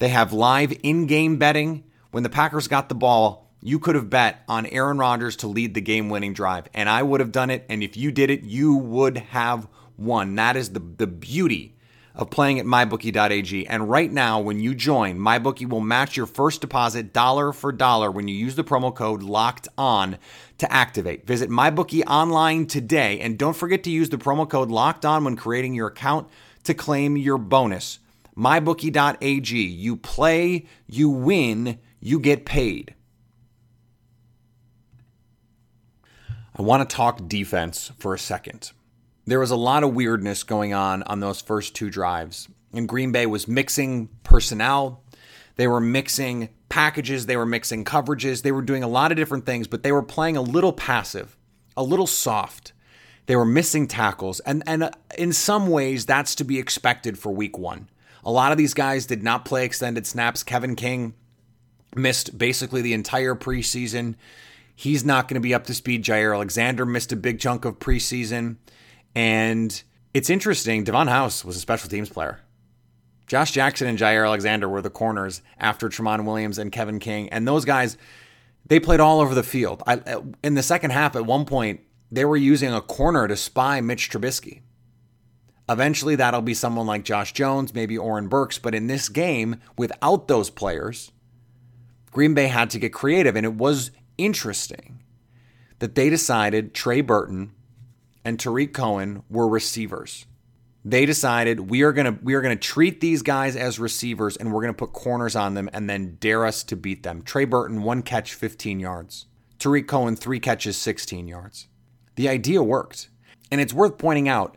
They 0.00 0.08
have 0.08 0.32
live 0.32 0.72
in 0.82 1.06
game 1.06 1.36
betting. 1.36 1.84
When 2.10 2.24
the 2.24 2.28
Packers 2.28 2.66
got 2.66 2.88
the 2.88 2.96
ball, 2.96 3.52
you 3.62 3.78
could 3.78 3.94
have 3.94 4.10
bet 4.10 4.42
on 4.48 4.66
Aaron 4.66 4.98
Rodgers 4.98 5.36
to 5.36 5.46
lead 5.46 5.74
the 5.74 5.80
game 5.80 6.08
winning 6.08 6.32
drive, 6.32 6.66
and 6.74 6.88
I 6.88 7.04
would 7.04 7.20
have 7.20 7.30
done 7.30 7.50
it. 7.50 7.64
And 7.68 7.84
if 7.84 7.96
you 7.96 8.10
did 8.10 8.28
it, 8.28 8.42
you 8.42 8.74
would 8.74 9.16
have 9.16 9.68
won. 9.96 10.34
That 10.34 10.56
is 10.56 10.70
the, 10.70 10.80
the 10.80 11.06
beauty 11.06 11.75
of 12.16 12.30
playing 12.30 12.58
at 12.58 12.66
mybookie.ag. 12.66 13.66
And 13.66 13.90
right 13.90 14.10
now, 14.10 14.40
when 14.40 14.58
you 14.58 14.74
join, 14.74 15.18
MyBookie 15.18 15.68
will 15.68 15.82
match 15.82 16.16
your 16.16 16.26
first 16.26 16.62
deposit 16.62 17.12
dollar 17.12 17.52
for 17.52 17.70
dollar 17.72 18.10
when 18.10 18.26
you 18.26 18.34
use 18.34 18.54
the 18.54 18.64
promo 18.64 18.94
code 18.94 19.22
LOCKED 19.22 19.68
ON 19.76 20.18
to 20.58 20.72
activate. 20.72 21.26
Visit 21.26 21.50
MyBookie 21.50 22.02
online 22.06 22.66
today 22.66 23.20
and 23.20 23.38
don't 23.38 23.56
forget 23.56 23.84
to 23.84 23.90
use 23.90 24.08
the 24.08 24.16
promo 24.16 24.48
code 24.48 24.70
LOCKED 24.70 25.04
ON 25.04 25.24
when 25.24 25.36
creating 25.36 25.74
your 25.74 25.88
account 25.88 26.28
to 26.64 26.72
claim 26.72 27.16
your 27.18 27.38
bonus. 27.38 27.98
MyBookie.ag. 28.36 29.58
You 29.58 29.96
play, 29.96 30.66
you 30.86 31.10
win, 31.10 31.78
you 32.00 32.18
get 32.18 32.46
paid. 32.46 32.94
I 36.58 36.62
want 36.62 36.88
to 36.88 36.96
talk 36.96 37.28
defense 37.28 37.92
for 37.98 38.14
a 38.14 38.18
second 38.18 38.72
there 39.26 39.40
was 39.40 39.50
a 39.50 39.56
lot 39.56 39.84
of 39.84 39.94
weirdness 39.94 40.42
going 40.42 40.72
on 40.72 41.02
on 41.04 41.20
those 41.20 41.40
first 41.40 41.74
two 41.74 41.90
drives. 41.90 42.48
And 42.72 42.88
Green 42.88 43.12
Bay 43.12 43.26
was 43.26 43.48
mixing 43.48 44.08
personnel, 44.22 45.02
they 45.56 45.66
were 45.66 45.80
mixing 45.80 46.50
packages, 46.68 47.26
they 47.26 47.36
were 47.36 47.46
mixing 47.46 47.84
coverages, 47.84 48.42
they 48.42 48.52
were 48.52 48.62
doing 48.62 48.82
a 48.82 48.88
lot 48.88 49.10
of 49.10 49.16
different 49.16 49.46
things, 49.46 49.66
but 49.66 49.82
they 49.82 49.92
were 49.92 50.02
playing 50.02 50.36
a 50.36 50.42
little 50.42 50.72
passive, 50.72 51.36
a 51.76 51.82
little 51.82 52.06
soft. 52.06 52.72
They 53.26 53.36
were 53.36 53.44
missing 53.44 53.88
tackles, 53.88 54.38
and 54.40 54.62
and 54.66 54.84
uh, 54.84 54.90
in 55.18 55.32
some 55.32 55.66
ways 55.68 56.06
that's 56.06 56.36
to 56.36 56.44
be 56.44 56.60
expected 56.60 57.18
for 57.18 57.32
week 57.32 57.58
1. 57.58 57.88
A 58.24 58.30
lot 58.30 58.52
of 58.52 58.58
these 58.58 58.74
guys 58.74 59.06
did 59.06 59.22
not 59.22 59.44
play 59.44 59.64
extended 59.64 60.06
snaps. 60.06 60.42
Kevin 60.42 60.76
King 60.76 61.14
missed 61.96 62.38
basically 62.38 62.82
the 62.82 62.92
entire 62.92 63.34
preseason. 63.34 64.14
He's 64.74 65.04
not 65.04 65.26
going 65.26 65.36
to 65.36 65.40
be 65.40 65.54
up 65.54 65.64
to 65.66 65.74
speed. 65.74 66.04
Jaire 66.04 66.34
Alexander 66.34 66.84
missed 66.84 67.12
a 67.12 67.16
big 67.16 67.40
chunk 67.40 67.64
of 67.64 67.78
preseason. 67.78 68.56
And 69.16 69.82
it's 70.12 70.28
interesting, 70.28 70.84
Davon 70.84 71.08
House 71.08 71.42
was 71.42 71.56
a 71.56 71.60
special 71.60 71.88
teams 71.88 72.10
player. 72.10 72.38
Josh 73.26 73.50
Jackson 73.50 73.88
and 73.88 73.98
Jaire 73.98 74.26
Alexander 74.26 74.68
were 74.68 74.82
the 74.82 74.90
corners 74.90 75.40
after 75.58 75.88
Tramon 75.88 76.26
Williams 76.26 76.58
and 76.58 76.70
Kevin 76.70 76.98
King. 76.98 77.30
And 77.30 77.48
those 77.48 77.64
guys, 77.64 77.96
they 78.66 78.78
played 78.78 79.00
all 79.00 79.20
over 79.20 79.34
the 79.34 79.42
field. 79.42 79.82
I, 79.86 80.18
in 80.44 80.54
the 80.54 80.62
second 80.62 80.90
half, 80.90 81.16
at 81.16 81.24
one 81.24 81.46
point, 81.46 81.80
they 82.12 82.26
were 82.26 82.36
using 82.36 82.72
a 82.72 82.82
corner 82.82 83.26
to 83.26 83.36
spy 83.36 83.80
Mitch 83.80 84.10
Trubisky. 84.10 84.60
Eventually, 85.66 86.14
that'll 86.14 86.42
be 86.42 86.54
someone 86.54 86.86
like 86.86 87.02
Josh 87.02 87.32
Jones, 87.32 87.74
maybe 87.74 87.96
Oren 87.96 88.28
Burks. 88.28 88.58
But 88.58 88.74
in 88.74 88.86
this 88.86 89.08
game, 89.08 89.56
without 89.78 90.28
those 90.28 90.50
players, 90.50 91.10
Green 92.12 92.34
Bay 92.34 92.48
had 92.48 92.68
to 92.70 92.78
get 92.78 92.92
creative. 92.92 93.34
And 93.34 93.46
it 93.46 93.54
was 93.54 93.90
interesting 94.18 95.02
that 95.78 95.94
they 95.94 96.10
decided 96.10 96.74
Trey 96.74 97.00
Burton 97.00 97.52
and 98.26 98.40
Tarik 98.40 98.74
Cohen 98.74 99.22
were 99.30 99.46
receivers. 99.46 100.26
They 100.84 101.06
decided 101.06 101.70
we 101.70 101.82
are 101.82 101.92
gonna 101.92 102.18
we 102.22 102.34
are 102.34 102.40
gonna 102.40 102.56
treat 102.56 103.00
these 103.00 103.22
guys 103.22 103.54
as 103.54 103.78
receivers 103.78 104.36
and 104.36 104.52
we're 104.52 104.62
gonna 104.62 104.74
put 104.74 104.92
corners 104.92 105.36
on 105.36 105.54
them 105.54 105.70
and 105.72 105.88
then 105.88 106.16
dare 106.18 106.44
us 106.44 106.64
to 106.64 106.76
beat 106.76 107.04
them. 107.04 107.22
Trey 107.22 107.44
Burton 107.44 107.84
one 107.84 108.02
catch, 108.02 108.34
15 108.34 108.80
yards. 108.80 109.26
Tarik 109.60 109.86
Cohen 109.86 110.16
three 110.16 110.40
catches, 110.40 110.76
16 110.76 111.28
yards. 111.28 111.68
The 112.16 112.28
idea 112.28 112.64
worked, 112.64 113.10
and 113.52 113.60
it's 113.60 113.72
worth 113.72 113.96
pointing 113.96 114.28
out. 114.28 114.56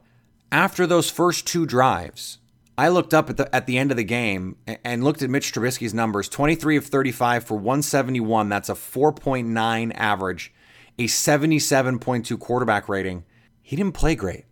After 0.51 0.87
those 0.87 1.11
first 1.11 1.45
two 1.45 1.67
drives, 1.67 2.39
I 2.75 2.89
looked 2.89 3.13
up 3.13 3.29
at 3.29 3.37
the 3.37 3.55
at 3.55 3.67
the 3.67 3.77
end 3.77 3.91
of 3.91 3.97
the 3.97 4.03
game 4.03 4.57
and 4.83 5.03
looked 5.03 5.21
at 5.21 5.29
Mitch 5.29 5.53
Trubisky's 5.53 5.93
numbers: 5.93 6.27
23 6.27 6.77
of 6.77 6.87
35 6.87 7.43
for 7.43 7.53
171. 7.53 8.49
That's 8.49 8.69
a 8.69 8.73
4.9 8.73 9.91
average, 9.93 10.53
a 10.97 11.05
77.2 11.05 12.39
quarterback 12.39 12.89
rating 12.89 13.25
he 13.69 13.75
didn't 13.75 13.93
play 13.93 14.15
great. 14.15 14.45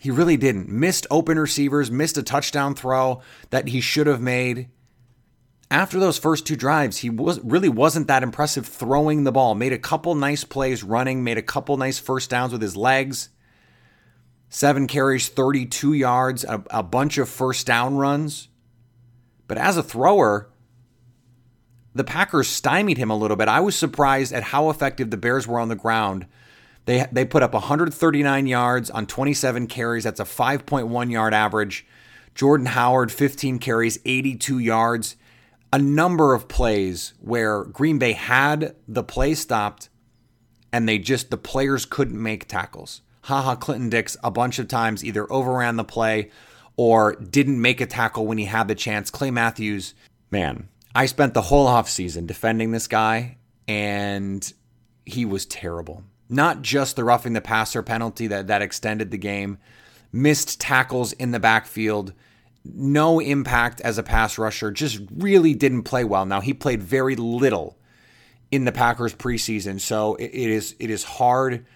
He 0.00 0.10
really 0.10 0.38
didn't. 0.38 0.70
Missed 0.70 1.06
open 1.10 1.38
receivers, 1.38 1.90
missed 1.90 2.16
a 2.16 2.22
touchdown 2.22 2.74
throw 2.74 3.20
that 3.50 3.68
he 3.68 3.82
should 3.82 4.06
have 4.06 4.22
made. 4.22 4.70
After 5.70 6.00
those 6.00 6.16
first 6.16 6.46
two 6.46 6.56
drives, 6.56 6.96
he 6.96 7.10
was 7.10 7.40
really 7.44 7.68
wasn't 7.68 8.06
that 8.06 8.22
impressive 8.22 8.66
throwing 8.66 9.24
the 9.24 9.32
ball. 9.32 9.54
Made 9.54 9.74
a 9.74 9.78
couple 9.78 10.14
nice 10.14 10.44
plays 10.44 10.82
running, 10.82 11.22
made 11.22 11.36
a 11.36 11.42
couple 11.42 11.76
nice 11.76 11.98
first 11.98 12.30
downs 12.30 12.52
with 12.52 12.62
his 12.62 12.74
legs. 12.74 13.28
Seven 14.48 14.86
carries, 14.86 15.28
32 15.28 15.92
yards, 15.92 16.42
a, 16.44 16.64
a 16.70 16.82
bunch 16.82 17.18
of 17.18 17.28
first 17.28 17.66
down 17.66 17.98
runs. 17.98 18.48
But 19.46 19.58
as 19.58 19.76
a 19.76 19.82
thrower, 19.82 20.48
the 21.94 22.02
Packers 22.02 22.48
stymied 22.48 22.96
him 22.96 23.10
a 23.10 23.16
little 23.16 23.36
bit. 23.36 23.48
I 23.48 23.60
was 23.60 23.76
surprised 23.76 24.32
at 24.32 24.44
how 24.44 24.70
effective 24.70 25.10
the 25.10 25.18
Bears 25.18 25.46
were 25.46 25.60
on 25.60 25.68
the 25.68 25.76
ground 25.76 26.26
they 26.88 27.04
they 27.12 27.26
put 27.26 27.42
up 27.42 27.52
139 27.52 28.46
yards 28.46 28.88
on 28.88 29.04
27 29.04 29.66
carries. 29.66 30.04
That's 30.04 30.20
a 30.20 30.24
5.1 30.24 31.10
yard 31.10 31.34
average. 31.34 31.86
Jordan 32.34 32.66
Howard 32.66 33.12
15 33.12 33.58
carries, 33.58 33.98
82 34.06 34.58
yards. 34.58 35.16
A 35.70 35.78
number 35.78 36.32
of 36.32 36.48
plays 36.48 37.12
where 37.20 37.64
Green 37.64 37.98
Bay 37.98 38.12
had 38.12 38.74
the 38.86 39.02
play 39.02 39.34
stopped 39.34 39.90
and 40.72 40.88
they 40.88 40.98
just 40.98 41.30
the 41.30 41.36
players 41.36 41.84
couldn't 41.84 42.22
make 42.22 42.48
tackles. 42.48 43.02
Ha 43.24 43.42
Ha 43.42 43.56
Clinton-Dix 43.56 44.16
a 44.24 44.30
bunch 44.30 44.58
of 44.58 44.66
times 44.66 45.04
either 45.04 45.30
overran 45.30 45.76
the 45.76 45.84
play 45.84 46.30
or 46.78 47.16
didn't 47.16 47.60
make 47.60 47.82
a 47.82 47.86
tackle 47.86 48.26
when 48.26 48.38
he 48.38 48.46
had 48.46 48.66
the 48.66 48.74
chance. 48.74 49.10
Clay 49.10 49.30
Matthews, 49.30 49.92
man, 50.30 50.70
I 50.94 51.04
spent 51.04 51.34
the 51.34 51.42
whole 51.42 51.66
offseason 51.66 52.26
defending 52.26 52.70
this 52.72 52.86
guy 52.86 53.36
and 53.66 54.50
he 55.04 55.26
was 55.26 55.44
terrible 55.44 56.02
not 56.28 56.62
just 56.62 56.96
the 56.96 57.04
roughing 57.04 57.32
the 57.32 57.40
passer 57.40 57.82
penalty 57.82 58.26
that, 58.26 58.46
that 58.46 58.62
extended 58.62 59.10
the 59.10 59.18
game, 59.18 59.58
missed 60.12 60.60
tackles 60.60 61.12
in 61.14 61.30
the 61.30 61.40
backfield, 61.40 62.12
no 62.64 63.20
impact 63.20 63.80
as 63.80 63.98
a 63.98 64.02
pass 64.02 64.38
rusher, 64.38 64.70
just 64.70 65.00
really 65.14 65.54
didn't 65.54 65.84
play 65.84 66.04
well. 66.04 66.26
Now 66.26 66.40
he 66.40 66.52
played 66.52 66.82
very 66.82 67.16
little 67.16 67.78
in 68.50 68.64
the 68.64 68.72
Packers 68.72 69.14
preseason, 69.14 69.80
so 69.80 70.14
it, 70.16 70.30
it 70.32 70.50
is 70.50 70.74
it 70.78 70.90
is 70.90 71.04
hard 71.04 71.66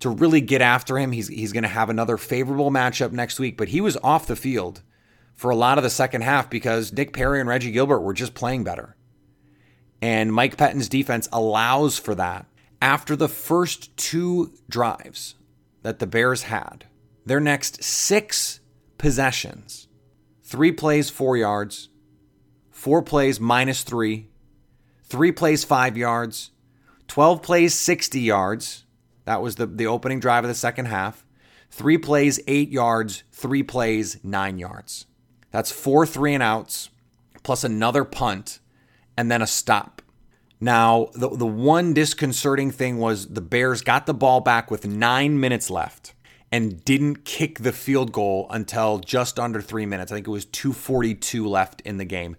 to 0.00 0.10
really 0.10 0.40
get 0.40 0.62
after 0.62 0.98
him. 0.98 1.12
He's 1.12 1.28
he's 1.28 1.52
going 1.52 1.62
to 1.62 1.68
have 1.68 1.90
another 1.90 2.16
favorable 2.16 2.70
matchup 2.70 3.12
next 3.12 3.40
week, 3.40 3.56
but 3.56 3.68
he 3.68 3.80
was 3.80 3.96
off 3.98 4.26
the 4.26 4.36
field 4.36 4.82
for 5.34 5.50
a 5.50 5.56
lot 5.56 5.78
of 5.78 5.84
the 5.84 5.90
second 5.90 6.22
half 6.22 6.48
because 6.48 6.92
Nick 6.92 7.12
Perry 7.12 7.40
and 7.40 7.48
Reggie 7.48 7.72
Gilbert 7.72 8.00
were 8.00 8.14
just 8.14 8.34
playing 8.34 8.64
better. 8.64 8.96
And 10.00 10.32
Mike 10.32 10.56
Pettine's 10.56 10.88
defense 10.88 11.28
allows 11.32 11.98
for 11.98 12.14
that 12.14 12.46
after 12.86 13.16
the 13.16 13.28
first 13.28 13.96
two 13.96 14.52
drives 14.68 15.34
that 15.82 15.98
the 15.98 16.06
Bears 16.06 16.44
had, 16.44 16.84
their 17.24 17.40
next 17.40 17.82
six 17.82 18.60
possessions, 18.96 19.88
three 20.44 20.70
plays, 20.70 21.10
four 21.10 21.36
yards, 21.36 21.88
four 22.70 23.02
plays, 23.02 23.40
minus 23.40 23.82
three, 23.82 24.28
three 25.02 25.32
plays, 25.32 25.64
five 25.64 25.96
yards, 25.96 26.52
12 27.08 27.42
plays, 27.42 27.74
60 27.74 28.20
yards. 28.20 28.84
That 29.24 29.42
was 29.42 29.56
the, 29.56 29.66
the 29.66 29.88
opening 29.88 30.20
drive 30.20 30.44
of 30.44 30.48
the 30.48 30.54
second 30.54 30.84
half. 30.84 31.26
Three 31.72 31.98
plays, 31.98 32.38
eight 32.46 32.68
yards, 32.68 33.24
three 33.32 33.64
plays, 33.64 34.22
nine 34.22 34.58
yards. 34.58 35.06
That's 35.50 35.72
four 35.72 36.06
three 36.06 36.34
and 36.34 36.42
outs, 36.42 36.90
plus 37.42 37.64
another 37.64 38.04
punt, 38.04 38.60
and 39.16 39.28
then 39.28 39.42
a 39.42 39.46
stop. 39.48 40.02
Now, 40.60 41.08
the, 41.14 41.28
the 41.28 41.46
one 41.46 41.92
disconcerting 41.92 42.70
thing 42.70 42.98
was 42.98 43.28
the 43.28 43.42
Bears 43.42 43.82
got 43.82 44.06
the 44.06 44.14
ball 44.14 44.40
back 44.40 44.70
with 44.70 44.86
nine 44.86 45.38
minutes 45.38 45.68
left 45.70 46.14
and 46.50 46.84
didn't 46.84 47.24
kick 47.24 47.58
the 47.58 47.72
field 47.72 48.12
goal 48.12 48.46
until 48.50 48.98
just 48.98 49.38
under 49.38 49.60
three 49.60 49.84
minutes. 49.84 50.10
I 50.10 50.14
think 50.14 50.26
it 50.26 50.30
was 50.30 50.46
242 50.46 51.46
left 51.46 51.82
in 51.82 51.98
the 51.98 52.04
game. 52.04 52.36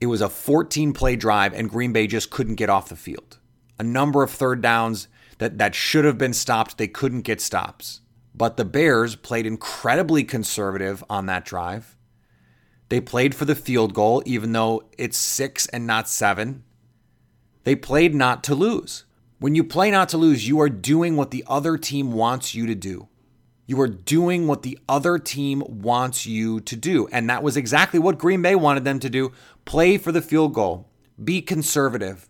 It 0.00 0.06
was 0.06 0.20
a 0.20 0.28
14 0.28 0.92
play 0.92 1.16
drive, 1.16 1.54
and 1.54 1.70
Green 1.70 1.92
Bay 1.92 2.06
just 2.06 2.30
couldn't 2.30 2.56
get 2.56 2.68
off 2.68 2.90
the 2.90 2.96
field. 2.96 3.38
A 3.78 3.82
number 3.82 4.22
of 4.22 4.30
third 4.30 4.60
downs 4.60 5.08
that, 5.38 5.58
that 5.58 5.74
should 5.74 6.04
have 6.04 6.18
been 6.18 6.34
stopped, 6.34 6.76
they 6.76 6.88
couldn't 6.88 7.22
get 7.22 7.40
stops. 7.40 8.02
But 8.34 8.58
the 8.58 8.64
Bears 8.66 9.16
played 9.16 9.46
incredibly 9.46 10.24
conservative 10.24 11.02
on 11.08 11.26
that 11.26 11.46
drive. 11.46 11.96
They 12.88 13.00
played 13.00 13.34
for 13.34 13.46
the 13.46 13.54
field 13.54 13.94
goal, 13.94 14.22
even 14.26 14.52
though 14.52 14.82
it's 14.98 15.16
six 15.16 15.66
and 15.68 15.86
not 15.86 16.08
seven. 16.08 16.62
They 17.66 17.74
played 17.74 18.14
not 18.14 18.44
to 18.44 18.54
lose. 18.54 19.06
When 19.40 19.56
you 19.56 19.64
play 19.64 19.90
not 19.90 20.08
to 20.10 20.16
lose, 20.16 20.46
you 20.46 20.60
are 20.60 20.68
doing 20.68 21.16
what 21.16 21.32
the 21.32 21.42
other 21.48 21.76
team 21.76 22.12
wants 22.12 22.54
you 22.54 22.64
to 22.64 22.76
do. 22.76 23.08
You 23.66 23.80
are 23.80 23.88
doing 23.88 24.46
what 24.46 24.62
the 24.62 24.78
other 24.88 25.18
team 25.18 25.64
wants 25.66 26.26
you 26.26 26.60
to 26.60 26.76
do. 26.76 27.08
And 27.10 27.28
that 27.28 27.42
was 27.42 27.56
exactly 27.56 27.98
what 27.98 28.18
Green 28.18 28.40
Bay 28.40 28.54
wanted 28.54 28.84
them 28.84 29.00
to 29.00 29.10
do 29.10 29.32
play 29.64 29.98
for 29.98 30.12
the 30.12 30.22
field 30.22 30.54
goal, 30.54 30.88
be 31.22 31.42
conservative. 31.42 32.28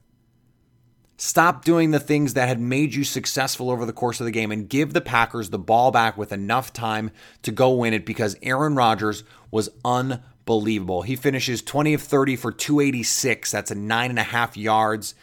Stop 1.18 1.66
doing 1.66 1.90
the 1.90 2.00
things 2.00 2.32
that 2.32 2.48
had 2.48 2.58
made 2.58 2.94
you 2.94 3.04
successful 3.04 3.70
over 3.70 3.84
the 3.84 3.92
course 3.92 4.20
of 4.20 4.24
the 4.24 4.32
game 4.32 4.50
and 4.50 4.70
give 4.70 4.94
the 4.94 5.02
Packers 5.02 5.50
the 5.50 5.58
ball 5.58 5.90
back 5.90 6.16
with 6.16 6.32
enough 6.32 6.72
time 6.72 7.10
to 7.42 7.52
go 7.52 7.72
win 7.72 7.92
it 7.92 8.06
because 8.06 8.38
Aaron 8.42 8.74
Rodgers 8.74 9.22
was 9.50 9.68
unbelievable. 9.84 10.32
He 11.02 11.16
finishes 11.16 11.60
20 11.60 11.94
of 11.94 12.02
30 12.02 12.36
for 12.36 12.52
286. 12.52 13.50
That's 13.50 13.70
a 13.70 13.74
nine 13.74 14.10
and 14.10 14.18
a 14.18 14.24
half 14.24 14.56
yards 14.56 15.14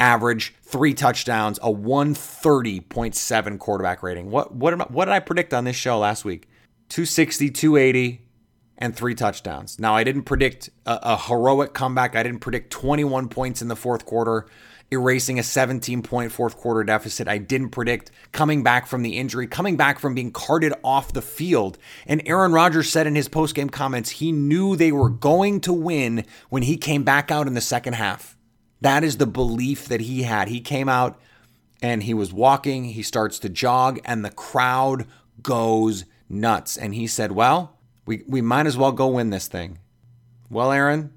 average, 0.00 0.54
three 0.62 0.94
touchdowns, 0.94 1.58
a 1.58 1.70
130.7 1.70 3.58
quarterback 3.58 4.02
rating. 4.02 4.30
What 4.30 4.52
what 4.54 4.72
am 4.72 4.80
I, 4.80 4.86
what 4.86 5.04
did 5.04 5.12
I 5.12 5.20
predict 5.20 5.54
on 5.54 5.64
this 5.64 5.76
show 5.76 5.98
last 5.98 6.24
week? 6.24 6.48
260, 6.88 7.50
280, 7.50 8.22
and 8.78 8.96
three 8.96 9.14
touchdowns. 9.14 9.78
Now 9.78 9.94
I 9.94 10.02
didn't 10.02 10.22
predict 10.22 10.70
a, 10.86 10.98
a 11.02 11.16
heroic 11.16 11.74
comeback. 11.74 12.16
I 12.16 12.22
didn't 12.24 12.40
predict 12.40 12.72
21 12.72 13.28
points 13.28 13.62
in 13.62 13.68
the 13.68 13.76
fourth 13.76 14.06
quarter, 14.06 14.46
erasing 14.92 15.38
a 15.38 15.42
17 15.42 16.02
point 16.02 16.32
fourth 16.32 16.56
quarter 16.56 16.82
deficit. 16.84 17.28
I 17.28 17.38
didn't 17.38 17.70
predict 17.70 18.10
coming 18.32 18.62
back 18.62 18.86
from 18.86 19.02
the 19.02 19.16
injury, 19.16 19.46
coming 19.46 19.76
back 19.76 19.98
from 19.98 20.14
being 20.14 20.32
carted 20.32 20.72
off 20.82 21.12
the 21.12 21.22
field. 21.22 21.78
And 22.06 22.22
Aaron 22.26 22.52
Rodgers 22.52 22.90
said 22.90 23.06
in 23.06 23.14
his 23.14 23.28
post 23.28 23.54
game 23.54 23.70
comments 23.70 24.10
he 24.10 24.32
knew 24.32 24.76
they 24.76 24.92
were 24.92 25.10
going 25.10 25.60
to 25.62 25.72
win 25.72 26.24
when 26.48 26.62
he 26.62 26.76
came 26.76 27.04
back 27.04 27.30
out 27.30 27.46
in 27.46 27.54
the 27.54 27.60
second 27.60 27.94
half. 27.94 28.36
That 28.80 29.04
is 29.04 29.18
the 29.18 29.26
belief 29.26 29.86
that 29.86 30.00
he 30.00 30.22
had. 30.22 30.48
He 30.48 30.60
came 30.60 30.88
out 30.88 31.20
and 31.82 32.02
he 32.02 32.14
was 32.14 32.32
walking, 32.32 32.84
he 32.84 33.02
starts 33.02 33.38
to 33.40 33.48
jog, 33.48 34.00
and 34.04 34.24
the 34.24 34.30
crowd 34.30 35.06
goes 35.42 36.04
nuts. 36.28 36.76
And 36.76 36.94
he 36.94 37.06
said, 37.06 37.32
Well, 37.32 37.78
we, 38.06 38.22
we 38.26 38.40
might 38.40 38.66
as 38.66 38.76
well 38.76 38.92
go 38.92 39.08
win 39.08 39.30
this 39.30 39.48
thing. 39.48 39.78
Well, 40.50 40.72
Aaron, 40.72 41.12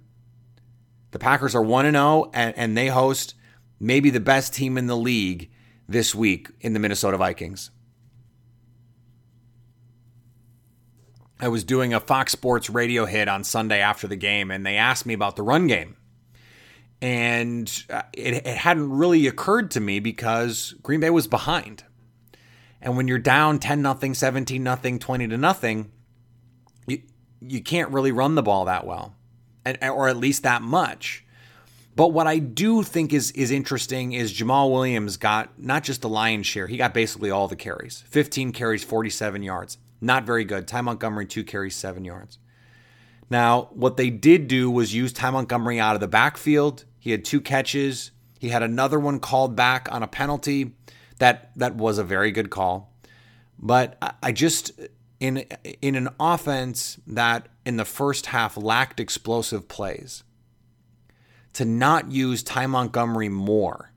the 1.11 1.19
Packers 1.19 1.55
are 1.55 1.61
1 1.61 1.91
0, 1.91 2.31
and 2.33 2.77
they 2.77 2.87
host 2.87 3.35
maybe 3.83 4.09
the 4.09 4.19
best 4.19 4.53
team 4.53 4.77
in 4.77 4.87
the 4.87 4.97
league 4.97 5.51
this 5.87 6.15
week 6.15 6.49
in 6.61 6.73
the 6.73 6.79
Minnesota 6.79 7.17
Vikings. 7.17 7.71
I 11.39 11.49
was 11.49 11.63
doing 11.63 11.93
a 11.93 11.99
Fox 11.99 12.31
Sports 12.31 12.69
radio 12.69 13.05
hit 13.05 13.27
on 13.27 13.43
Sunday 13.43 13.81
after 13.81 14.07
the 14.07 14.15
game, 14.15 14.49
and 14.49 14.65
they 14.65 14.77
asked 14.77 15.05
me 15.05 15.13
about 15.13 15.35
the 15.35 15.43
run 15.43 15.67
game 15.67 15.97
and 17.03 17.83
uh, 17.89 18.03
it, 18.13 18.47
it 18.47 18.57
hadn't 18.57 18.89
really 18.89 19.27
occurred 19.27 19.69
to 19.71 19.81
me 19.81 19.99
because 19.99 20.73
Green 20.81 21.01
Bay 21.01 21.09
was 21.09 21.27
behind. 21.27 21.83
And 22.81 22.95
when 22.95 23.09
you're 23.09 23.19
down 23.19 23.59
10 23.59 23.81
nothing, 23.81 24.13
17 24.13 24.63
nothing, 24.63 24.99
20 24.99 25.27
to 25.27 25.37
nothing, 25.37 25.91
you 26.87 27.01
you 27.41 27.61
can't 27.61 27.91
really 27.91 28.13
run 28.13 28.35
the 28.35 28.41
ball 28.41 28.63
that 28.65 28.87
well. 28.87 29.15
And, 29.65 29.77
or 29.81 30.07
at 30.07 30.15
least 30.15 30.43
that 30.43 30.61
much. 30.61 31.25
But 31.95 32.09
what 32.09 32.25
I 32.25 32.39
do 32.39 32.81
think 32.83 33.13
is 33.13 33.31
is 33.31 33.51
interesting 33.51 34.13
is 34.13 34.33
Jamaal 34.33 34.71
Williams 34.71 35.17
got 35.17 35.59
not 35.59 35.83
just 35.83 36.01
the 36.01 36.09
lion's 36.09 36.47
share, 36.47 36.67
he 36.67 36.77
got 36.77 36.93
basically 36.93 37.29
all 37.29 37.47
the 37.47 37.55
carries. 37.55 38.03
15 38.07 38.51
carries, 38.51 38.83
47 38.83 39.43
yards. 39.43 39.77
Not 40.01 40.25
very 40.25 40.43
good. 40.43 40.67
Ty 40.67 40.81
Montgomery, 40.81 41.25
two 41.25 41.43
carries, 41.43 41.75
seven 41.75 42.03
yards. 42.03 42.39
Now, 43.29 43.69
what 43.71 43.95
they 43.97 44.09
did 44.09 44.47
do 44.47 44.69
was 44.69 44.93
use 44.93 45.13
Ty 45.13 45.31
Montgomery 45.31 45.79
out 45.79 45.95
of 45.95 46.01
the 46.01 46.07
backfield. 46.07 46.85
He 46.99 47.11
had 47.11 47.23
two 47.23 47.41
catches. 47.41 48.11
He 48.39 48.49
had 48.49 48.63
another 48.63 48.99
one 48.99 49.19
called 49.19 49.55
back 49.55 49.87
on 49.91 50.03
a 50.03 50.07
penalty. 50.07 50.75
That 51.19 51.51
that 51.57 51.75
was 51.75 51.97
a 51.97 52.03
very 52.03 52.31
good 52.31 52.49
call. 52.49 52.93
But 53.57 53.97
I 54.21 54.31
just 54.33 54.71
in 55.19 55.45
in 55.81 55.95
an 55.95 56.09
offense 56.19 56.99
that 57.07 57.47
in 57.65 57.77
the 57.77 57.85
first 57.85 58.27
half 58.27 58.57
lacked 58.57 58.99
explosive 58.99 59.69
plays, 59.69 60.23
to 61.53 61.65
not 61.65 62.11
use 62.11 62.43
Ty 62.43 62.67
Montgomery 62.67 63.29
more, 63.29 63.91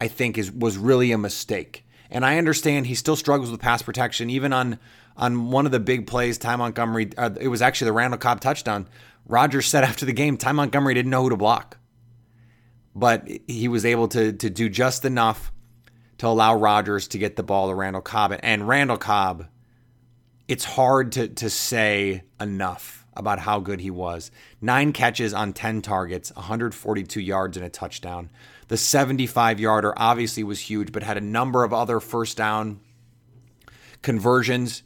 I 0.00 0.08
think 0.08 0.38
is 0.38 0.50
was 0.50 0.76
really 0.76 1.12
a 1.12 1.18
mistake. 1.18 1.84
And 2.10 2.24
I 2.24 2.38
understand 2.38 2.86
he 2.86 2.94
still 2.94 3.16
struggles 3.16 3.50
with 3.50 3.60
pass 3.60 3.82
protection, 3.82 4.30
even 4.30 4.52
on 4.52 4.78
on 5.16 5.50
one 5.50 5.66
of 5.66 5.72
the 5.72 5.80
big 5.80 6.06
plays. 6.06 6.38
Ty 6.38 6.56
Montgomery, 6.56 7.10
uh, 7.16 7.30
it 7.40 7.48
was 7.48 7.62
actually 7.62 7.86
the 7.86 7.92
Randall 7.92 8.18
Cobb 8.18 8.40
touchdown. 8.40 8.88
Rodgers 9.26 9.66
said 9.66 9.84
after 9.90 10.06
the 10.06 10.12
game, 10.12 10.36
Ty 10.36 10.52
Montgomery 10.52 10.94
didn't 10.94 11.10
know 11.10 11.22
who 11.22 11.30
to 11.30 11.36
block 11.36 11.78
but 12.98 13.28
he 13.46 13.68
was 13.68 13.84
able 13.84 14.08
to 14.08 14.32
to 14.32 14.50
do 14.50 14.68
just 14.68 15.04
enough 15.04 15.52
to 16.18 16.26
allow 16.26 16.56
Rodgers 16.56 17.06
to 17.08 17.18
get 17.18 17.36
the 17.36 17.42
ball 17.42 17.68
to 17.68 17.74
Randall 17.74 18.02
Cobb. 18.02 18.36
And 18.42 18.66
Randall 18.66 18.96
Cobb, 18.96 19.46
it's 20.48 20.64
hard 20.64 21.12
to 21.12 21.28
to 21.28 21.48
say 21.48 22.24
enough 22.40 23.06
about 23.18 23.40
how 23.40 23.60
good 23.60 23.80
he 23.80 23.90
was. 23.90 24.30
Nine 24.60 24.92
catches 24.92 25.34
on 25.34 25.52
10 25.52 25.82
targets, 25.82 26.34
142 26.34 27.20
yards 27.20 27.56
and 27.56 27.66
a 27.66 27.68
touchdown. 27.68 28.30
The 28.68 28.76
75 28.76 29.60
yarder 29.60 29.92
obviously 29.96 30.44
was 30.44 30.60
huge, 30.60 30.92
but 30.92 31.02
had 31.02 31.16
a 31.16 31.22
number 31.22 31.64
of 31.64 31.72
other 31.72 32.00
first 32.00 32.36
down 32.36 32.80
conversions. 34.02 34.82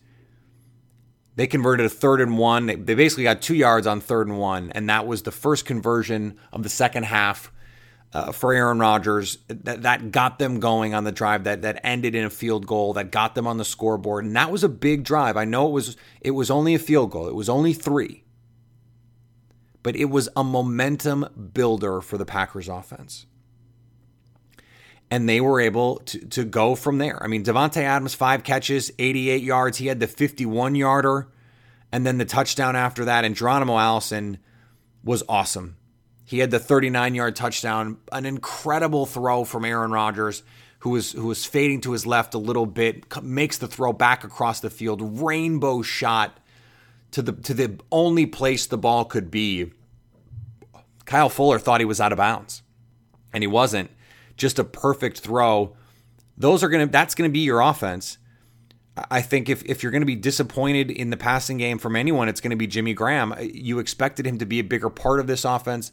They 1.37 1.47
converted 1.47 1.87
a 1.87 1.90
third 1.90 2.21
and 2.21 2.38
one. 2.38 2.66
They 2.66 2.95
basically 2.95 3.25
got 3.25 3.42
two 3.42 3.55
yards 3.55 3.87
on 3.87 4.01
third 4.01 4.29
and 4.29 4.38
one, 4.38 4.73
and 4.73 4.88
that 4.88 5.07
was 5.07 5.23
the 5.23 5.31
first 5.31 5.64
conversion 5.64 6.38
of 6.53 6.62
the 6.62 6.68
second 6.68 7.05
half 7.05 7.53
uh, 8.14 8.33
for 8.33 8.53
Aaron 8.53 8.79
Rodgers 8.79 9.38
that, 9.49 9.83
that 9.83 10.11
got 10.11 10.38
them 10.38 10.61
going 10.61 10.95
on 10.95 11.05
the 11.05 11.12
drive 11.12 11.45
that 11.45 11.62
that 11.62 11.81
ended 11.83 12.14
in 12.14 12.25
a 12.25 12.31
field 12.31 12.66
goal 12.66 12.92
that 12.95 13.11
got 13.11 13.35
them 13.35 13.47
on 13.47 13.57
the 13.57 13.64
scoreboard 13.64 14.25
and 14.25 14.37
that 14.37 14.51
was 14.51 14.62
a 14.62 14.68
big 14.68 15.05
drive. 15.05 15.37
I 15.37 15.45
know 15.45 15.68
it 15.68 15.73
was 15.73 15.97
it 16.21 16.33
was 16.33 16.51
only 16.51 16.75
a 16.75 16.79
field 16.79 17.11
goal. 17.11 17.29
It 17.29 17.35
was 17.35 17.49
only 17.49 17.73
3. 17.73 18.21
But 19.83 19.97
it 19.97 20.07
was 20.07 20.29
a 20.37 20.45
momentum 20.45 21.51
builder 21.53 22.01
for 22.01 22.16
the 22.18 22.25
Packers 22.25 22.68
offense. 22.68 23.27
And 25.11 25.29
they 25.29 25.40
were 25.40 25.61
able 25.61 25.97
to, 25.97 26.18
to 26.29 26.45
go 26.45 26.75
from 26.75 26.99
there. 26.99 27.23
I 27.23 27.27
mean, 27.27 27.45
Davante 27.45 27.83
Adams, 27.83 28.14
five 28.14 28.45
catches, 28.45 28.90
88 28.99 29.42
yards. 29.42 29.79
He 29.79 29.88
had 29.88 30.01
the 30.01 30.07
51 30.07 30.75
yarder, 30.75 31.29
and 31.90 32.07
then 32.07 32.18
the 32.18 32.25
touchdown 32.25 32.77
after 32.77 33.05
that. 33.05 33.25
And 33.25 33.35
Geronimo 33.35 33.79
Allison 33.79 34.38
was 35.05 35.23
awesome 35.29 35.77
he 36.33 36.38
had 36.38 36.51
the 36.51 36.59
39 36.59 37.14
yard 37.14 37.37
touchdown, 37.37 37.99
an 38.11 38.25
incredible 38.25 39.05
throw 39.05 39.45
from 39.45 39.66
Aaron 39.66 39.90
Rodgers, 39.90 40.42
who 40.79 40.88
was 40.88 41.12
who 41.12 41.27
was 41.27 41.45
fading 41.45 41.83
to 41.83 41.92
his 41.92 42.07
left 42.07 42.33
a 42.33 42.38
little 42.38 42.64
bit, 42.64 43.05
makes 43.23 43.59
the 43.59 43.68
throw 43.68 43.92
back 43.92 44.25
across 44.25 44.61
the 44.61 44.71
field, 44.71 45.21
rainbow 45.21 45.83
shot 45.83 46.38
to 47.12 47.22
the 47.22 47.33
to 47.33 47.55
the 47.55 47.79
only 47.90 48.27
place 48.27 48.66
the 48.66 48.79
ball 48.79 49.05
could 49.05 49.31
be. 49.31 49.72
Kyle 51.05 51.29
Fuller 51.29 51.59
thought 51.59 51.81
he 51.81 51.85
was 51.85 52.01
out 52.01 52.12
of 52.12 52.18
bounds, 52.18 52.62
and 53.33 53.42
he 53.42 53.48
wasn't. 53.48 53.90
Just 54.37 54.59
a 54.59 54.64
perfect 54.64 55.20
throw. 55.20 55.77
Those 56.37 56.62
are 56.62 56.68
gonna. 56.68 56.87
That's 56.87 57.14
gonna 57.14 57.29
be 57.29 57.40
your 57.40 57.61
offense. 57.61 58.18
I 59.11 59.22
think 59.22 59.48
if, 59.48 59.64
if 59.64 59.83
you're 59.83 59.92
going 59.92 60.03
to 60.03 60.07
be 60.07 60.16
disappointed 60.16 60.90
in 60.90 61.09
the 61.09 61.16
passing 61.16 61.57
game 61.57 61.79
from 61.79 61.96
anyone, 61.96 62.29
it's 62.29 62.42
going 62.42 62.51
to 62.51 62.57
be 62.57 62.66
Jimmy 62.66 62.92
Graham. 62.92 63.35
You 63.40 63.79
expected 63.79 64.27
him 64.27 64.37
to 64.37 64.44
be 64.44 64.59
a 64.59 64.64
bigger 64.64 64.90
part 64.90 65.18
of 65.18 65.27
this 65.27 65.46
offense. 65.46 65.92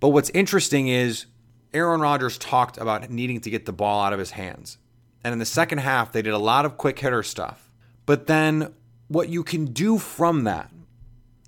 But 0.00 0.08
what's 0.08 0.28
interesting 0.30 0.88
is 0.88 1.26
Aaron 1.72 2.00
Rodgers 2.00 2.38
talked 2.38 2.78
about 2.78 3.08
needing 3.10 3.40
to 3.42 3.50
get 3.50 3.64
the 3.64 3.72
ball 3.72 4.02
out 4.02 4.12
of 4.12 4.18
his 4.18 4.32
hands. 4.32 4.78
And 5.22 5.32
in 5.32 5.38
the 5.38 5.44
second 5.44 5.78
half, 5.78 6.10
they 6.10 6.20
did 6.20 6.32
a 6.32 6.38
lot 6.38 6.64
of 6.64 6.76
quick 6.76 6.98
hitter 6.98 7.22
stuff. 7.22 7.70
But 8.06 8.26
then 8.26 8.74
what 9.12 9.28
you 9.28 9.44
can 9.44 9.66
do 9.66 9.98
from 9.98 10.44
that, 10.44 10.70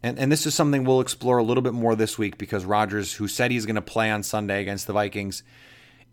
and, 0.02 0.18
and 0.18 0.30
this 0.30 0.46
is 0.46 0.54
something 0.54 0.84
we'll 0.84 1.00
explore 1.00 1.38
a 1.38 1.42
little 1.42 1.62
bit 1.62 1.72
more 1.72 1.96
this 1.96 2.18
week 2.18 2.36
because 2.36 2.64
Rodgers, 2.64 3.14
who 3.14 3.26
said 3.26 3.50
he's 3.50 3.66
going 3.66 3.76
to 3.76 3.82
play 3.82 4.10
on 4.10 4.22
Sunday 4.22 4.60
against 4.60 4.86
the 4.86 4.92
Vikings, 4.92 5.42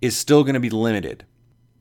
is 0.02 0.18
still 0.18 0.44
going 0.44 0.54
to 0.54 0.60
be 0.60 0.70
limited. 0.70 1.26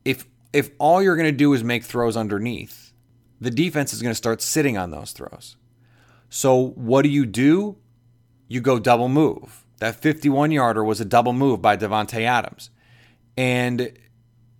If 0.05 0.27
if 0.53 0.71
all 0.79 1.01
you're 1.01 1.17
going 1.17 1.31
to 1.31 1.33
do 1.33 1.53
is 1.53 1.63
make 1.63 1.85
throws 1.85 2.17
underneath, 2.17 2.93
the 3.41 3.51
defense 3.51 3.93
is 3.93 4.03
going 4.03 4.11
to 4.11 4.17
start 4.17 4.43
sitting 4.43 4.77
on 4.77 4.91
those 4.91 5.13
throws. 5.13 5.57
So 6.29 6.73
what 6.75 7.03
do 7.03 7.09
you 7.09 7.25
do? 7.27 7.77
You 8.49 8.61
go 8.61 8.81
double 8.81 9.09
move. 9.09 9.65
That 9.79 9.95
51 9.95 10.51
yarder 10.51 10.83
was 10.83 11.01
a 11.01 11.05
double 11.05 11.33
move 11.33 11.63
by 11.63 11.77
Davante 11.77 12.23
Adams. 12.23 12.71
And 13.37 13.93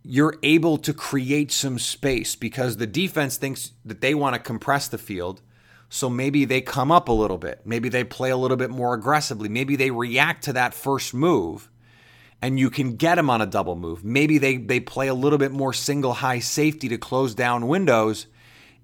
you're 0.03 0.37
able 0.43 0.79
to 0.79 0.95
create 0.95 1.53
some 1.53 1.79
space 1.79 2.35
because 2.35 2.77
the 2.77 2.87
defense 2.87 3.37
thinks 3.37 3.73
that 3.85 4.01
they 4.01 4.15
want 4.15 4.35
to 4.35 4.41
compress 4.41 4.89
the 4.89 4.99
field. 4.99 5.43
So 5.89 6.09
maybe 6.09 6.45
they 6.45 6.61
come 6.61 6.91
up 6.91 7.09
a 7.09 7.13
little 7.13 7.37
bit. 7.37 7.63
Maybe 7.65 7.89
they 7.89 8.05
play 8.05 8.31
a 8.31 8.37
little 8.37 8.57
bit 8.57 8.71
more 8.71 8.95
aggressively. 8.95 9.49
Maybe 9.49 9.77
they 9.77 9.91
react 9.91 10.45
to 10.45 10.53
that 10.55 10.73
first 10.73 11.13
move 11.13 11.69
and 12.41 12.59
you 12.59 12.71
can 12.71 12.97
get 12.97 13.17
them 13.17 13.29
on 13.29 13.43
a 13.43 13.47
double 13.47 13.77
move. 13.77 14.03
Maybe 14.03 14.39
they, 14.39 14.57
they 14.57 14.81
play 14.81 15.09
a 15.09 15.15
little 15.15 15.39
bit 15.39 15.53
more 15.53 15.73
single 15.73 16.15
high 16.15 16.39
safety 16.39 16.89
to 16.89 16.97
close 16.97 17.35
down 17.35 17.69
windows 17.69 18.27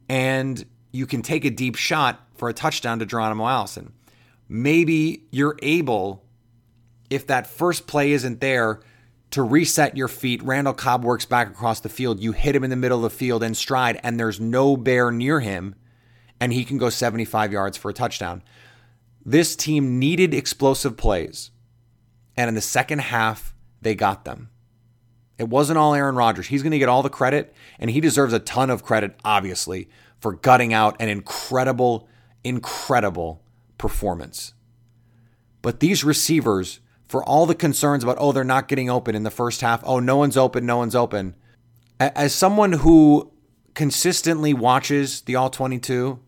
and 0.09 0.65
you 0.93 1.07
can 1.07 1.23
take 1.23 1.45
a 1.45 1.51
deep 1.51 1.77
shot 1.77 2.21
for 2.35 2.49
a 2.49 2.55
touchdown 2.55 2.99
to 2.99 3.07
Geronimo 3.07 3.47
Allison. 3.47 3.93
Maybe 4.49 5.25
you're 5.31 5.57
able 5.63 6.25
if 7.09 7.27
that 7.29 7.47
first 7.47 7.87
play 7.87 8.13
isn't 8.13 8.41
there, 8.41 8.81
to 9.31 9.43
reset 9.43 9.97
your 9.97 10.09
feet. 10.09 10.43
Randall 10.43 10.75
Cobb 10.75 11.05
works 11.05 11.25
back 11.25 11.49
across 11.49 11.81
the 11.81 11.89
field. 11.89 12.21
You 12.21 12.33
hit 12.33 12.57
him 12.57 12.65
in 12.65 12.71
the 12.71 12.77
middle 12.77 13.05
of 13.05 13.13
the 13.13 13.19
field 13.19 13.43
in 13.43 13.55
stride, 13.55 14.01
and 14.03 14.19
there's 14.19 14.41
no 14.41 14.77
bear 14.77 15.11
near 15.11 15.41
him, 15.41 15.75
and 16.41 16.53
he 16.53 16.65
can 16.65 16.79
go 16.79 16.91
75 16.91 17.53
yards 17.53 17.77
for 17.77 17.91
a 17.91 17.95
touchdown. 17.95 18.43
This 19.25 19.57
team 19.57 19.99
needed 19.99 20.33
explosive 20.33 20.97
plays, 20.97 21.51
and 22.37 22.49
in 22.49 22.55
the 22.55 22.61
second 22.61 23.01
half, 23.01 23.55
they 23.83 23.95
got 23.95 24.25
them. 24.25 24.51
It 25.39 25.49
wasn't 25.49 25.79
all 25.79 25.95
Aaron 25.95 26.15
Rodgers. 26.15 26.47
He's 26.47 26.63
going 26.63 26.73
to 26.73 26.79
get 26.79 26.89
all 26.89 27.03
the 27.03 27.11
credit, 27.11 27.55
and 27.79 27.91
he 27.91 28.01
deserves 28.01 28.33
a 28.33 28.39
ton 28.39 28.71
of 28.71 28.83
credit, 28.83 29.17
obviously, 29.25 29.89
for 30.19 30.33
gutting 30.33 30.73
out 30.73 30.97
an 31.01 31.09
incredible, 31.09 32.09
incredible 32.43 33.43
performance. 33.77 34.55
But 35.61 35.81
these 35.81 36.05
receivers, 36.05 36.81
for 37.07 37.25
all 37.25 37.47
the 37.47 37.55
concerns 37.55 38.03
about, 38.03 38.17
oh, 38.19 38.33
they're 38.33 38.45
not 38.45 38.69
getting 38.69 38.91
open 38.91 39.15
in 39.15 39.23
the 39.23 39.31
first 39.31 39.61
half, 39.61 39.83
oh, 39.85 40.01
no 40.01 40.17
one's 40.17 40.37
open, 40.37 40.67
no 40.67 40.77
one's 40.77 40.95
open. 40.95 41.37
As 41.99 42.35
someone 42.35 42.73
who 42.73 43.33
consistently 43.75 44.53
watches 44.53 45.23
the 45.23 45.37
All 45.37 45.51
22, 45.51 46.19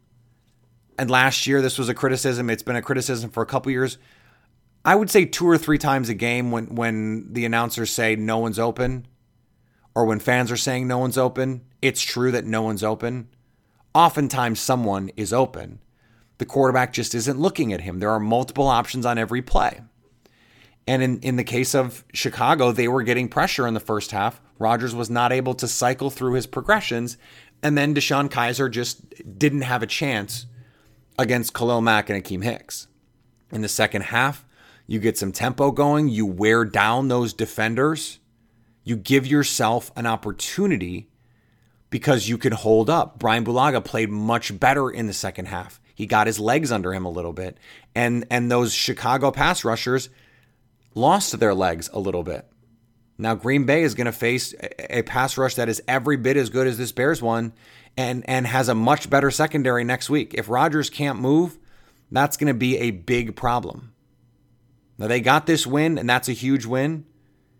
and 0.98 1.10
last 1.10 1.46
year 1.46 1.60
this 1.60 1.78
was 1.78 1.88
a 1.88 1.94
criticism, 1.94 2.48
it's 2.48 2.62
been 2.62 2.76
a 2.76 2.82
criticism 2.82 3.30
for 3.30 3.42
a 3.42 3.46
couple 3.46 3.72
years. 3.72 3.98
I 4.84 4.94
would 4.94 5.10
say 5.10 5.24
two 5.24 5.46
or 5.46 5.58
three 5.58 5.78
times 5.78 6.08
a 6.08 6.14
game 6.14 6.50
when 6.50 6.74
when 6.74 7.32
the 7.32 7.44
announcers 7.44 7.90
say 7.90 8.16
no 8.16 8.38
one's 8.38 8.58
open, 8.58 9.06
or 9.94 10.04
when 10.04 10.20
fans 10.20 10.50
are 10.50 10.56
saying 10.56 10.86
no 10.86 10.98
one's 10.98 11.18
open, 11.18 11.62
it's 11.82 12.00
true 12.00 12.30
that 12.30 12.46
no 12.46 12.62
one's 12.62 12.84
open. 12.84 13.28
Oftentimes 13.94 14.60
someone 14.60 15.10
is 15.16 15.32
open. 15.32 15.80
The 16.38 16.46
quarterback 16.46 16.92
just 16.92 17.14
isn't 17.14 17.38
looking 17.38 17.72
at 17.72 17.80
him. 17.80 17.98
There 17.98 18.10
are 18.10 18.20
multiple 18.20 18.68
options 18.68 19.04
on 19.04 19.18
every 19.18 19.42
play. 19.42 19.80
And 20.88 21.02
in, 21.02 21.20
in 21.20 21.36
the 21.36 21.44
case 21.44 21.74
of 21.74 22.02
Chicago, 22.14 22.72
they 22.72 22.88
were 22.88 23.02
getting 23.02 23.28
pressure 23.28 23.66
in 23.66 23.74
the 23.74 23.78
first 23.78 24.10
half. 24.10 24.40
Rodgers 24.58 24.94
was 24.94 25.10
not 25.10 25.32
able 25.32 25.52
to 25.56 25.68
cycle 25.68 26.08
through 26.08 26.32
his 26.32 26.46
progressions. 26.46 27.18
And 27.62 27.76
then 27.76 27.94
DeShone 27.94 28.30
Kizer 28.30 28.70
just 28.70 29.04
didn't 29.38 29.60
have 29.60 29.82
a 29.82 29.86
chance 29.86 30.46
against 31.18 31.52
Khalil 31.52 31.82
Mack 31.82 32.08
and 32.08 32.24
Akiem 32.24 32.42
Hicks. 32.42 32.86
In 33.52 33.60
the 33.60 33.68
second 33.68 34.04
half, 34.04 34.46
you 34.86 34.98
get 34.98 35.18
some 35.18 35.30
tempo 35.30 35.72
going, 35.72 36.08
you 36.08 36.24
wear 36.24 36.64
down 36.64 37.08
those 37.08 37.34
defenders, 37.34 38.18
you 38.82 38.96
give 38.96 39.26
yourself 39.26 39.92
an 39.94 40.06
opportunity 40.06 41.10
because 41.90 42.30
you 42.30 42.38
can 42.38 42.52
hold 42.52 42.88
up. 42.88 43.18
Brian 43.18 43.44
Bulaga 43.44 43.84
played 43.84 44.08
much 44.08 44.58
better 44.58 44.88
in 44.88 45.06
the 45.06 45.12
second 45.12 45.48
half. 45.48 45.82
He 45.94 46.06
got 46.06 46.26
his 46.26 46.40
legs 46.40 46.72
under 46.72 46.94
him 46.94 47.04
a 47.04 47.10
little 47.10 47.34
bit. 47.34 47.58
And 47.94 48.26
and 48.30 48.50
those 48.50 48.72
Chicago 48.72 49.30
pass 49.30 49.64
rushers 49.64 50.08
lost 50.94 51.38
their 51.38 51.54
legs 51.54 51.88
a 51.92 51.98
little 51.98 52.22
bit. 52.22 52.46
Now 53.18 53.34
Green 53.34 53.66
Bay 53.66 53.82
is 53.82 53.94
going 53.94 54.06
to 54.06 54.12
face 54.12 54.54
a 54.78 55.02
pass 55.02 55.36
rush 55.36 55.56
that 55.56 55.68
is 55.68 55.82
every 55.88 56.16
bit 56.16 56.36
as 56.36 56.50
good 56.50 56.66
as 56.66 56.78
this 56.78 56.92
Bears 56.92 57.20
one 57.20 57.52
and 57.96 58.28
and 58.28 58.46
has 58.46 58.68
a 58.68 58.74
much 58.74 59.10
better 59.10 59.30
secondary 59.30 59.84
next 59.84 60.08
week. 60.08 60.34
If 60.34 60.48
Rodgers 60.48 60.88
can't 60.88 61.18
move, 61.18 61.58
that's 62.10 62.36
going 62.36 62.46
to 62.46 62.54
be 62.54 62.78
a 62.78 62.92
big 62.92 63.34
problem. 63.34 63.92
Now 64.98 65.08
they 65.08 65.20
got 65.20 65.46
this 65.46 65.66
win, 65.66 65.98
and 65.98 66.08
that's 66.08 66.28
a 66.28 66.32
huge 66.32 66.64
win. 66.64 67.04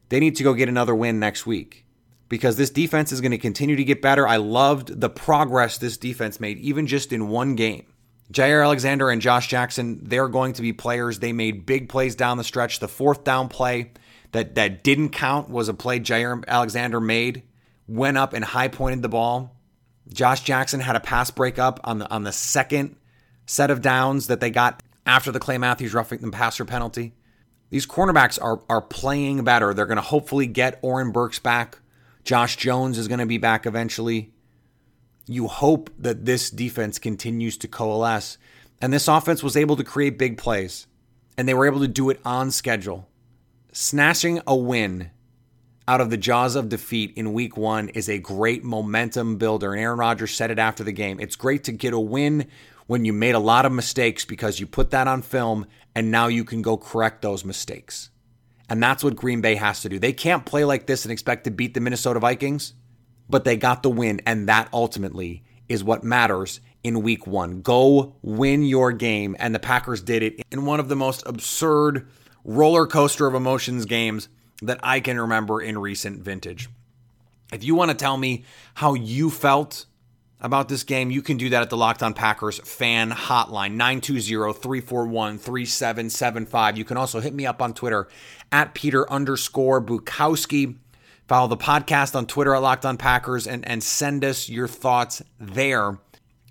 They 0.09 0.21
need 0.21 0.37
to 0.37 0.45
go 0.45 0.55
get 0.55 0.69
another 0.69 0.95
win 0.95 1.19
next 1.19 1.47
week 1.47 1.85
because 2.29 2.57
this 2.57 2.71
defense 2.71 3.13
is 3.13 3.21
going 3.21 3.33
to 3.33 3.39
continue 3.39 3.77
to 3.77 3.85
get 3.85 4.03
better. 4.03 4.27
I 4.27 4.37
loved 4.37 5.01
the 5.01 5.11
progress 5.11 5.79
this 5.79 5.97
defense 5.97 6.41
made, 6.41 6.59
even 6.59 6.87
just 6.87 7.13
in 7.13 7.29
one 7.29 7.55
game. 7.55 7.87
Jaire 8.33 8.63
Alexander 8.63 9.11
and 9.11 9.23
Josh 9.23 9.49
Jackson, 9.49 10.01
they're 10.03 10.29
going 10.29 10.53
to 10.55 10.63
be 10.63 10.73
players. 10.73 11.19
They 11.19 11.33
made 11.33 11.65
big 11.65 11.89
plays 11.89 12.15
down 12.15 12.37
the 12.37 12.45
stretch. 12.45 12.79
The 12.79 12.89
fourth 12.89 13.25
down 13.25 13.49
play 13.49 13.93
that, 14.33 14.55
that 14.57 14.85
didn't 14.85 15.11
count 15.11 15.49
was 15.49 15.69
a 15.69 15.75
play 15.75 15.99
Jaire 16.01 16.45
Alexander 16.47 17.01
made, 17.01 17.43
went 17.87 18.19
up 18.19 18.35
and 18.35 18.45
high 18.45 18.69
pointed 18.69 19.03
the 19.03 19.09
ball. 19.09 19.57
Josh 20.13 20.43
Jackson 20.43 20.81
had 20.81 20.97
a 20.97 21.01
pass 21.01 21.31
breakup 21.31 21.81
on 21.85 21.99
the 21.99 22.11
on 22.11 22.23
the 22.23 22.33
second 22.33 22.97
set 23.47 23.71
of 23.71 23.83
downs 23.83 24.29
that 24.29 24.41
they 24.41 24.51
got 24.51 24.83
after 25.07 25.31
the 25.31 25.41
Clay 25.41 25.59
Matthews 25.59 25.95
roughing 25.95 26.21
the 26.21 26.31
passer 26.31 26.65
penalty. 26.65 27.15
These 27.71 27.87
cornerbacks 27.87 28.41
are 28.43 28.63
are 28.69 28.81
playing 28.81 29.45
better. 29.45 29.75
They're 29.75 29.87
going 29.87 29.97
to 29.97 30.03
hopefully 30.03 30.47
get 30.47 30.79
Oren 30.83 31.13
Burks 31.13 31.39
back. 31.39 31.79
Josh 32.25 32.57
Jones 32.57 32.99
is 32.99 33.09
going 33.09 33.21
to 33.21 33.27
be 33.27 33.39
back 33.39 33.67
eventually. 33.67 34.33
You 35.29 35.47
hope 35.47 35.91
that 35.99 36.25
this 36.25 36.51
defense 36.51 36.99
continues 36.99 37.57
to 37.59 37.69
coalesce. 37.69 38.39
And 38.81 38.93
this 38.93 39.09
offense 39.09 39.43
was 39.43 39.57
able 39.57 39.77
to 39.77 39.85
create 39.85 40.19
big 40.19 40.39
plays, 40.39 40.87
and 41.37 41.49
they 41.49 41.55
were 41.55 41.67
able 41.67 41.81
to 41.81 41.89
do 41.89 42.11
it 42.11 42.21
on 42.25 42.51
schedule. 42.51 43.09
Snatching 43.73 44.41
a 44.47 44.57
win 44.57 45.11
out 45.89 46.01
of 46.01 46.11
the 46.11 46.17
jaws 46.17 46.55
of 46.55 46.69
defeat 46.69 47.13
in 47.17 47.33
week 47.33 47.57
one 47.57 47.89
is 47.89 48.09
a 48.09 48.19
great 48.19 48.63
momentum 48.63 49.37
builder. 49.37 49.73
And 49.73 49.81
Aaron 49.83 49.99
Rodgers 49.99 50.35
said 50.35 50.51
it 50.51 50.59
after 50.59 50.85
the 50.85 50.93
game. 50.93 51.19
It's 51.19 51.35
great 51.35 51.65
to 51.65 51.73
get 51.73 51.95
a 51.95 51.99
win 51.99 52.47
when 52.87 53.05
you 53.05 53.13
made 53.13 53.35
a 53.35 53.41
lot 53.41 53.67
of 53.67 53.73
mistakes 53.73 54.25
because 54.25 54.61
you 54.61 54.67
put 54.67 54.91
that 54.91 55.09
on 55.09 55.23
film 55.23 55.67
and 55.95 56.11
now 56.11 56.27
you 56.27 56.45
can 56.45 56.63
go 56.63 56.77
correct 56.77 57.23
those 57.23 57.45
mistakes. 57.45 58.11
And 58.69 58.83
that's 58.83 59.03
what 59.03 59.17
Green 59.17 59.41
Bay 59.41 59.55
has 59.55 59.81
to 59.81 59.89
do. 59.89 59.99
They 59.99 60.13
can't 60.13 60.45
play 60.45 60.65
like 60.65 60.87
this 60.87 61.05
and 61.05 61.13
expect 61.13 61.45
to 61.45 61.51
beat 61.51 61.73
the 61.73 61.81
Minnesota 61.81 62.21
Vikings, 62.21 62.75
but 63.29 63.45
they 63.45 63.57
got 63.57 63.83
the 63.83 63.91
win, 63.91 64.21
and 64.27 64.49
that 64.49 64.69
ultimately 64.73 65.43
is 65.69 65.85
what 65.85 66.03
matters 66.03 66.61
in 66.83 67.03
week 67.03 67.27
one. 67.27 67.61
Go 67.61 68.15
win 68.23 68.63
your 68.63 68.91
game. 68.93 69.37
And 69.39 69.55
the 69.55 69.59
Packers 69.59 70.01
did 70.01 70.23
it 70.23 70.41
in 70.51 70.65
one 70.65 70.81
of 70.81 70.89
the 70.89 70.97
most 70.97 71.23
absurd 71.27 72.09
roller 72.45 72.87
coaster 72.87 73.27
of 73.27 73.35
emotions 73.35 73.85
games 73.85 74.31
that 74.63 74.81
I 74.83 75.01
can 75.01 75.21
remember 75.21 75.61
in 75.61 75.77
recent 75.79 76.21
vintage. 76.21 76.71
If 77.53 77.65
you 77.65 77.75
want 77.75 77.91
to 77.91 77.97
tell 77.97 78.17
me 78.17 78.45
how 78.75 78.95
you 78.95 79.31
felt 79.31 79.87
about 80.41 80.69
this 80.69 80.85
game, 80.85 81.11
you 81.11 81.23
can 81.23 81.37
do 81.37 81.49
that 81.51 81.63
at 81.63 81.71
the 81.71 81.77
Locked 81.77 82.03
On 82.03 82.15
Packers 82.15 82.59
fan 82.61 83.11
hotline, 83.11 83.77
920-341-3775. 83.77 86.77
You 86.77 86.85
can 86.85 86.97
also 86.97 87.21
hit 87.21 87.35
me 87.35 87.47
up 87.47 87.61
on 87.61 87.75
Twitter 87.75 88.09
at 88.53 88.75
Peter 88.75 89.11
underscore 89.11 89.83
Bukowski. 89.83 90.77
Follow 91.29 91.49
the 91.49 91.57
podcast 91.57 92.17
on 92.17 92.27
Twitter 92.27 92.55
at 92.55 92.63
Locked 92.63 92.85
On 92.87 92.97
Packers 92.97 93.47
and, 93.47 93.67
and 93.69 93.83
send 93.83 94.25
us 94.25 94.49
your 94.49 94.67
thoughts 94.67 95.23
there. 95.39 95.99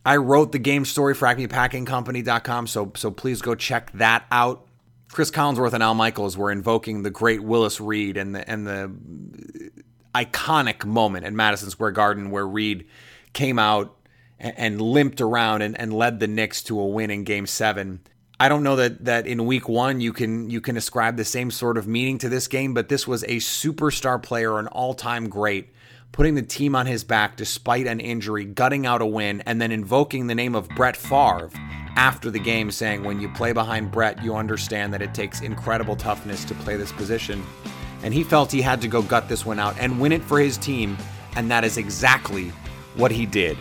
I 0.06 0.18
wrote 0.18 0.54
the 0.54 0.60
game 0.60 0.86
story 0.86 1.14
for 1.14 1.28
acmepackingcompany.com, 1.28 2.68
so, 2.68 2.94
so 2.96 3.12
please 3.12 3.42
go 3.42 3.56
check 3.56 3.92
that 3.94 4.26
out. 4.32 4.66
Cris 5.12 5.32
Collinsworth 5.32 5.74
and 5.74 5.84
Al 5.84 5.96
Michaels 5.96 6.38
were 6.38 6.52
invoking 6.52 7.04
the 7.04 7.10
great 7.10 7.44
Willis 7.44 7.82
Reed 7.82 8.16
and 8.16 8.36
the, 8.36 8.50
and 8.50 8.66
the 8.66 9.72
iconic 10.16 10.86
moment 10.86 11.26
at 11.26 11.34
Madison 11.34 11.70
Square 11.70 11.92
Garden 11.92 12.32
where 12.32 12.48
Reed– 12.48 12.86
came 13.38 13.60
out 13.60 13.96
and, 14.40 14.54
and 14.58 14.82
limped 14.82 15.22
around 15.22 15.62
and, 15.62 15.80
and 15.80 15.94
led 15.94 16.20
the 16.20 16.28
Knicks 16.28 16.64
to 16.64 16.80
a 16.80 16.88
win 16.88 17.12
in 17.12 17.24
Game 17.24 17.46
Seven. 17.46 18.02
I 18.40 18.50
don't 18.50 18.62
know 18.62 18.76
that 18.76 19.06
that 19.06 19.26
in 19.26 19.48
week 19.48 19.68
one 19.68 20.00
you 20.00 20.14
can 20.14 20.50
you 20.50 20.62
can 20.62 20.78
ascribe 20.78 21.18
the 21.18 21.26
same 21.26 21.50
sort 21.50 21.78
of 21.78 21.88
meaning 21.88 22.20
to 22.20 22.30
this 22.30 22.48
game, 22.48 22.74
but 22.74 22.88
this 22.88 23.08
was 23.08 23.24
a 23.24 23.38
superstar 23.38 24.22
player, 24.22 24.60
an 24.60 24.68
all-time 24.68 25.28
great, 25.28 25.70
putting 26.12 26.36
the 26.36 26.44
team 26.44 26.76
on 26.76 26.86
his 26.86 27.04
back 27.04 27.36
despite 27.36 27.88
an 27.88 28.00
injury, 28.00 28.46
gutting 28.46 28.86
out 28.86 29.02
a 29.02 29.06
win, 29.08 29.42
and 29.48 29.60
then 29.60 29.72
invoking 29.72 30.28
the 30.28 30.36
name 30.36 30.54
of 30.54 30.70
Brett 30.70 30.96
Favre 30.96 31.50
after 31.96 32.30
the 32.30 32.40
game, 32.40 32.70
saying, 32.70 33.04
When 33.04 33.20
you 33.20 33.28
play 33.30 33.54
behind 33.54 33.92
Brett, 33.92 34.24
you 34.24 34.36
understand 34.36 34.94
that 34.94 35.02
it 35.02 35.16
takes 35.16 35.42
incredible 35.42 35.96
toughness 35.96 36.46
to 36.46 36.54
play 36.54 36.78
this 36.78 36.92
position. 36.92 37.44
And 38.04 38.14
he 38.14 38.24
felt 38.24 38.52
he 38.52 38.62
had 38.62 38.82
to 38.82 38.88
go 38.88 39.02
gut 39.02 39.28
this 39.28 39.48
one 39.48 39.58
out 39.58 39.76
and 39.80 40.00
win 40.00 40.12
it 40.12 40.24
for 40.24 40.40
his 40.40 40.58
team, 40.58 40.96
and 41.36 41.50
that 41.50 41.64
is 41.64 41.78
exactly 41.78 42.50
what 42.96 43.12
he 43.12 43.26
did. 43.26 43.58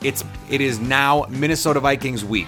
It's 0.00 0.24
it 0.48 0.60
is 0.60 0.78
now 0.78 1.26
Minnesota 1.28 1.80
Vikings 1.80 2.24
week. 2.24 2.46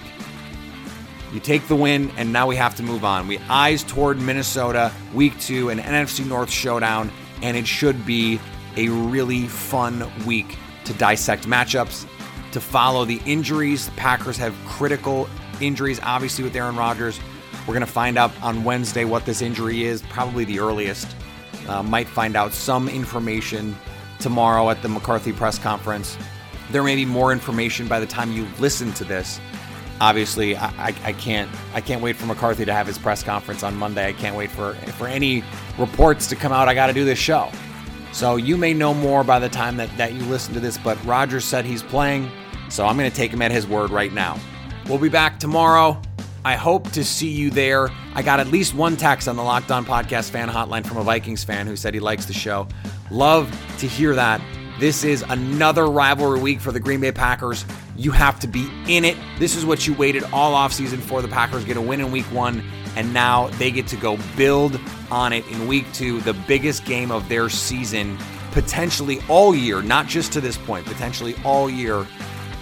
You 1.32 1.40
take 1.40 1.68
the 1.68 1.76
win, 1.76 2.10
and 2.16 2.32
now 2.32 2.46
we 2.46 2.56
have 2.56 2.74
to 2.76 2.82
move 2.82 3.04
on. 3.04 3.28
We 3.28 3.38
eyes 3.50 3.82
toward 3.82 4.18
Minnesota, 4.18 4.92
week 5.12 5.38
two, 5.38 5.68
an 5.68 5.78
NFC 5.78 6.26
North 6.26 6.50
showdown, 6.50 7.10
and 7.42 7.56
it 7.56 7.66
should 7.66 8.06
be 8.06 8.40
a 8.76 8.88
really 8.88 9.46
fun 9.46 10.10
week 10.24 10.56
to 10.84 10.94
dissect 10.94 11.46
matchups, 11.46 12.06
to 12.52 12.60
follow 12.60 13.04
the 13.04 13.20
injuries. 13.26 13.86
The 13.86 13.92
Packers 13.92 14.38
have 14.38 14.54
critical 14.66 15.28
injuries, 15.60 16.00
obviously, 16.02 16.44
with 16.44 16.56
Aaron 16.56 16.76
Rodgers. 16.76 17.20
We're 17.66 17.74
going 17.74 17.84
to 17.84 17.92
find 17.92 18.16
out 18.16 18.32
on 18.40 18.64
Wednesday 18.64 19.04
what 19.04 19.26
this 19.26 19.42
injury 19.42 19.84
is, 19.84 20.00
probably 20.02 20.46
the 20.46 20.60
earliest. 20.60 21.14
Uh, 21.68 21.82
might 21.82 22.08
find 22.08 22.36
out 22.36 22.54
some 22.54 22.88
information 22.88 23.76
tomorrow 24.18 24.70
at 24.70 24.80
the 24.80 24.88
McCarthy 24.88 25.34
press 25.34 25.58
conference. 25.58 26.16
There 26.70 26.82
may 26.82 26.96
be 26.96 27.04
more 27.04 27.32
information 27.32 27.86
by 27.86 28.00
the 28.00 28.06
time 28.06 28.32
you 28.32 28.46
listen 28.58 28.92
to 28.94 29.04
this. 29.04 29.38
Obviously, 30.00 30.56
I, 30.56 30.94
I, 31.04 31.12
can't 31.12 31.50
I 31.74 31.80
can't 31.80 32.00
wait 32.00 32.16
for 32.16 32.26
McCarthy 32.26 32.64
to 32.64 32.72
have 32.72 32.86
his 32.86 32.98
press 32.98 33.22
conference 33.22 33.62
on 33.62 33.76
Monday. 33.76 34.08
I 34.08 34.12
can't 34.12 34.36
wait 34.36 34.50
for 34.50 34.74
for 34.96 35.08
any 35.08 35.42
reports 35.76 36.28
to 36.28 36.36
come 36.36 36.52
out. 36.52 36.68
I 36.68 36.74
got 36.74 36.86
to 36.86 36.92
do 36.92 37.04
this 37.04 37.18
show. 37.18 37.50
So 38.12 38.36
you 38.36 38.56
may 38.56 38.74
know 38.74 38.94
more 38.94 39.22
by 39.22 39.38
the 39.38 39.48
time 39.48 39.76
that, 39.76 39.94
that 39.96 40.14
you 40.14 40.20
listen 40.24 40.54
to 40.54 40.60
this, 40.60 40.78
but 40.78 41.02
Rodgers 41.04 41.44
said 41.44 41.64
he's 41.64 41.82
playing, 41.82 42.30
so 42.68 42.86
I'm 42.86 42.96
going 42.96 43.10
to 43.10 43.16
take 43.16 43.30
him 43.30 43.42
at 43.42 43.50
his 43.50 43.66
word 43.66 43.90
right 43.90 44.12
now. 44.12 44.38
We'll 44.88 44.98
be 44.98 45.08
back 45.08 45.38
tomorrow. 45.38 46.00
I 46.44 46.54
hope 46.54 46.90
to 46.92 47.04
see 47.04 47.28
you 47.28 47.50
there. 47.50 47.90
I 48.14 48.22
got 48.22 48.40
at 48.40 48.46
least 48.48 48.74
one 48.74 48.96
text 48.96 49.28
on 49.28 49.36
the 49.36 49.42
Locked 49.42 49.70
On 49.70 49.84
Podcast 49.84 50.30
fan 50.30 50.48
hotline 50.48 50.86
from 50.86 50.96
a 50.96 51.02
Vikings 51.02 51.44
fan 51.44 51.66
who 51.66 51.76
said 51.76 51.92
he 51.92 52.00
likes 52.00 52.24
the 52.24 52.32
show. 52.32 52.66
Love 53.10 53.50
to 53.78 53.86
hear 53.86 54.14
that. 54.14 54.40
This 54.78 55.02
is 55.02 55.24
another 55.28 55.86
rivalry 55.86 56.38
week 56.40 56.60
for 56.60 56.70
the 56.70 56.78
Green 56.78 57.00
Bay 57.00 57.10
Packers. 57.10 57.64
You 57.96 58.12
have 58.12 58.38
to 58.38 58.46
be 58.46 58.70
in 58.86 59.04
it. 59.04 59.16
This 59.40 59.56
is 59.56 59.66
what 59.66 59.88
you 59.88 59.94
waited 59.94 60.22
all 60.32 60.54
offseason 60.54 61.00
for. 61.00 61.20
The 61.20 61.26
Packers 61.26 61.64
get 61.64 61.76
a 61.76 61.80
win 61.80 62.00
in 62.00 62.12
week 62.12 62.26
one, 62.26 62.62
and 62.94 63.12
now 63.12 63.48
they 63.58 63.72
get 63.72 63.88
to 63.88 63.96
go 63.96 64.16
build 64.36 64.78
on 65.10 65.32
it 65.32 65.44
in 65.48 65.66
week 65.66 65.92
two, 65.92 66.20
the 66.20 66.32
biggest 66.32 66.84
game 66.84 67.10
of 67.10 67.28
their 67.28 67.48
season, 67.48 68.16
potentially 68.52 69.18
all 69.28 69.52
year, 69.52 69.82
not 69.82 70.06
just 70.06 70.32
to 70.34 70.40
this 70.40 70.56
point, 70.56 70.86
potentially 70.86 71.34
all 71.44 71.68
year. 71.68 72.06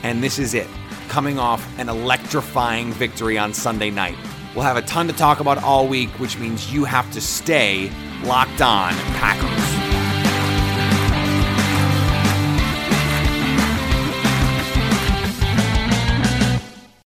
And 0.03 0.25
this 0.25 0.39
is 0.39 0.55
it, 0.55 0.69
coming 1.09 1.39
off 1.39 1.79
an 1.79 1.91
electrifying 1.91 2.93
victory 2.95 3.37
on 3.37 3.53
Sunday 3.53 3.91
night. 3.91 4.17
We'll 4.55 4.65
have 4.65 4.79
a 4.79 4.83
ton 4.83 5.07
to 5.09 5.13
talk 5.13 5.41
about 5.41 5.63
all 5.63 5.87
week, 5.87 6.09
which 6.19 6.39
means 6.39 6.73
you 6.73 6.85
have 6.85 7.13
to 7.13 7.21
stay 7.21 7.91
locked 8.25 8.63
on 8.63 8.95
Packers. 9.19 9.66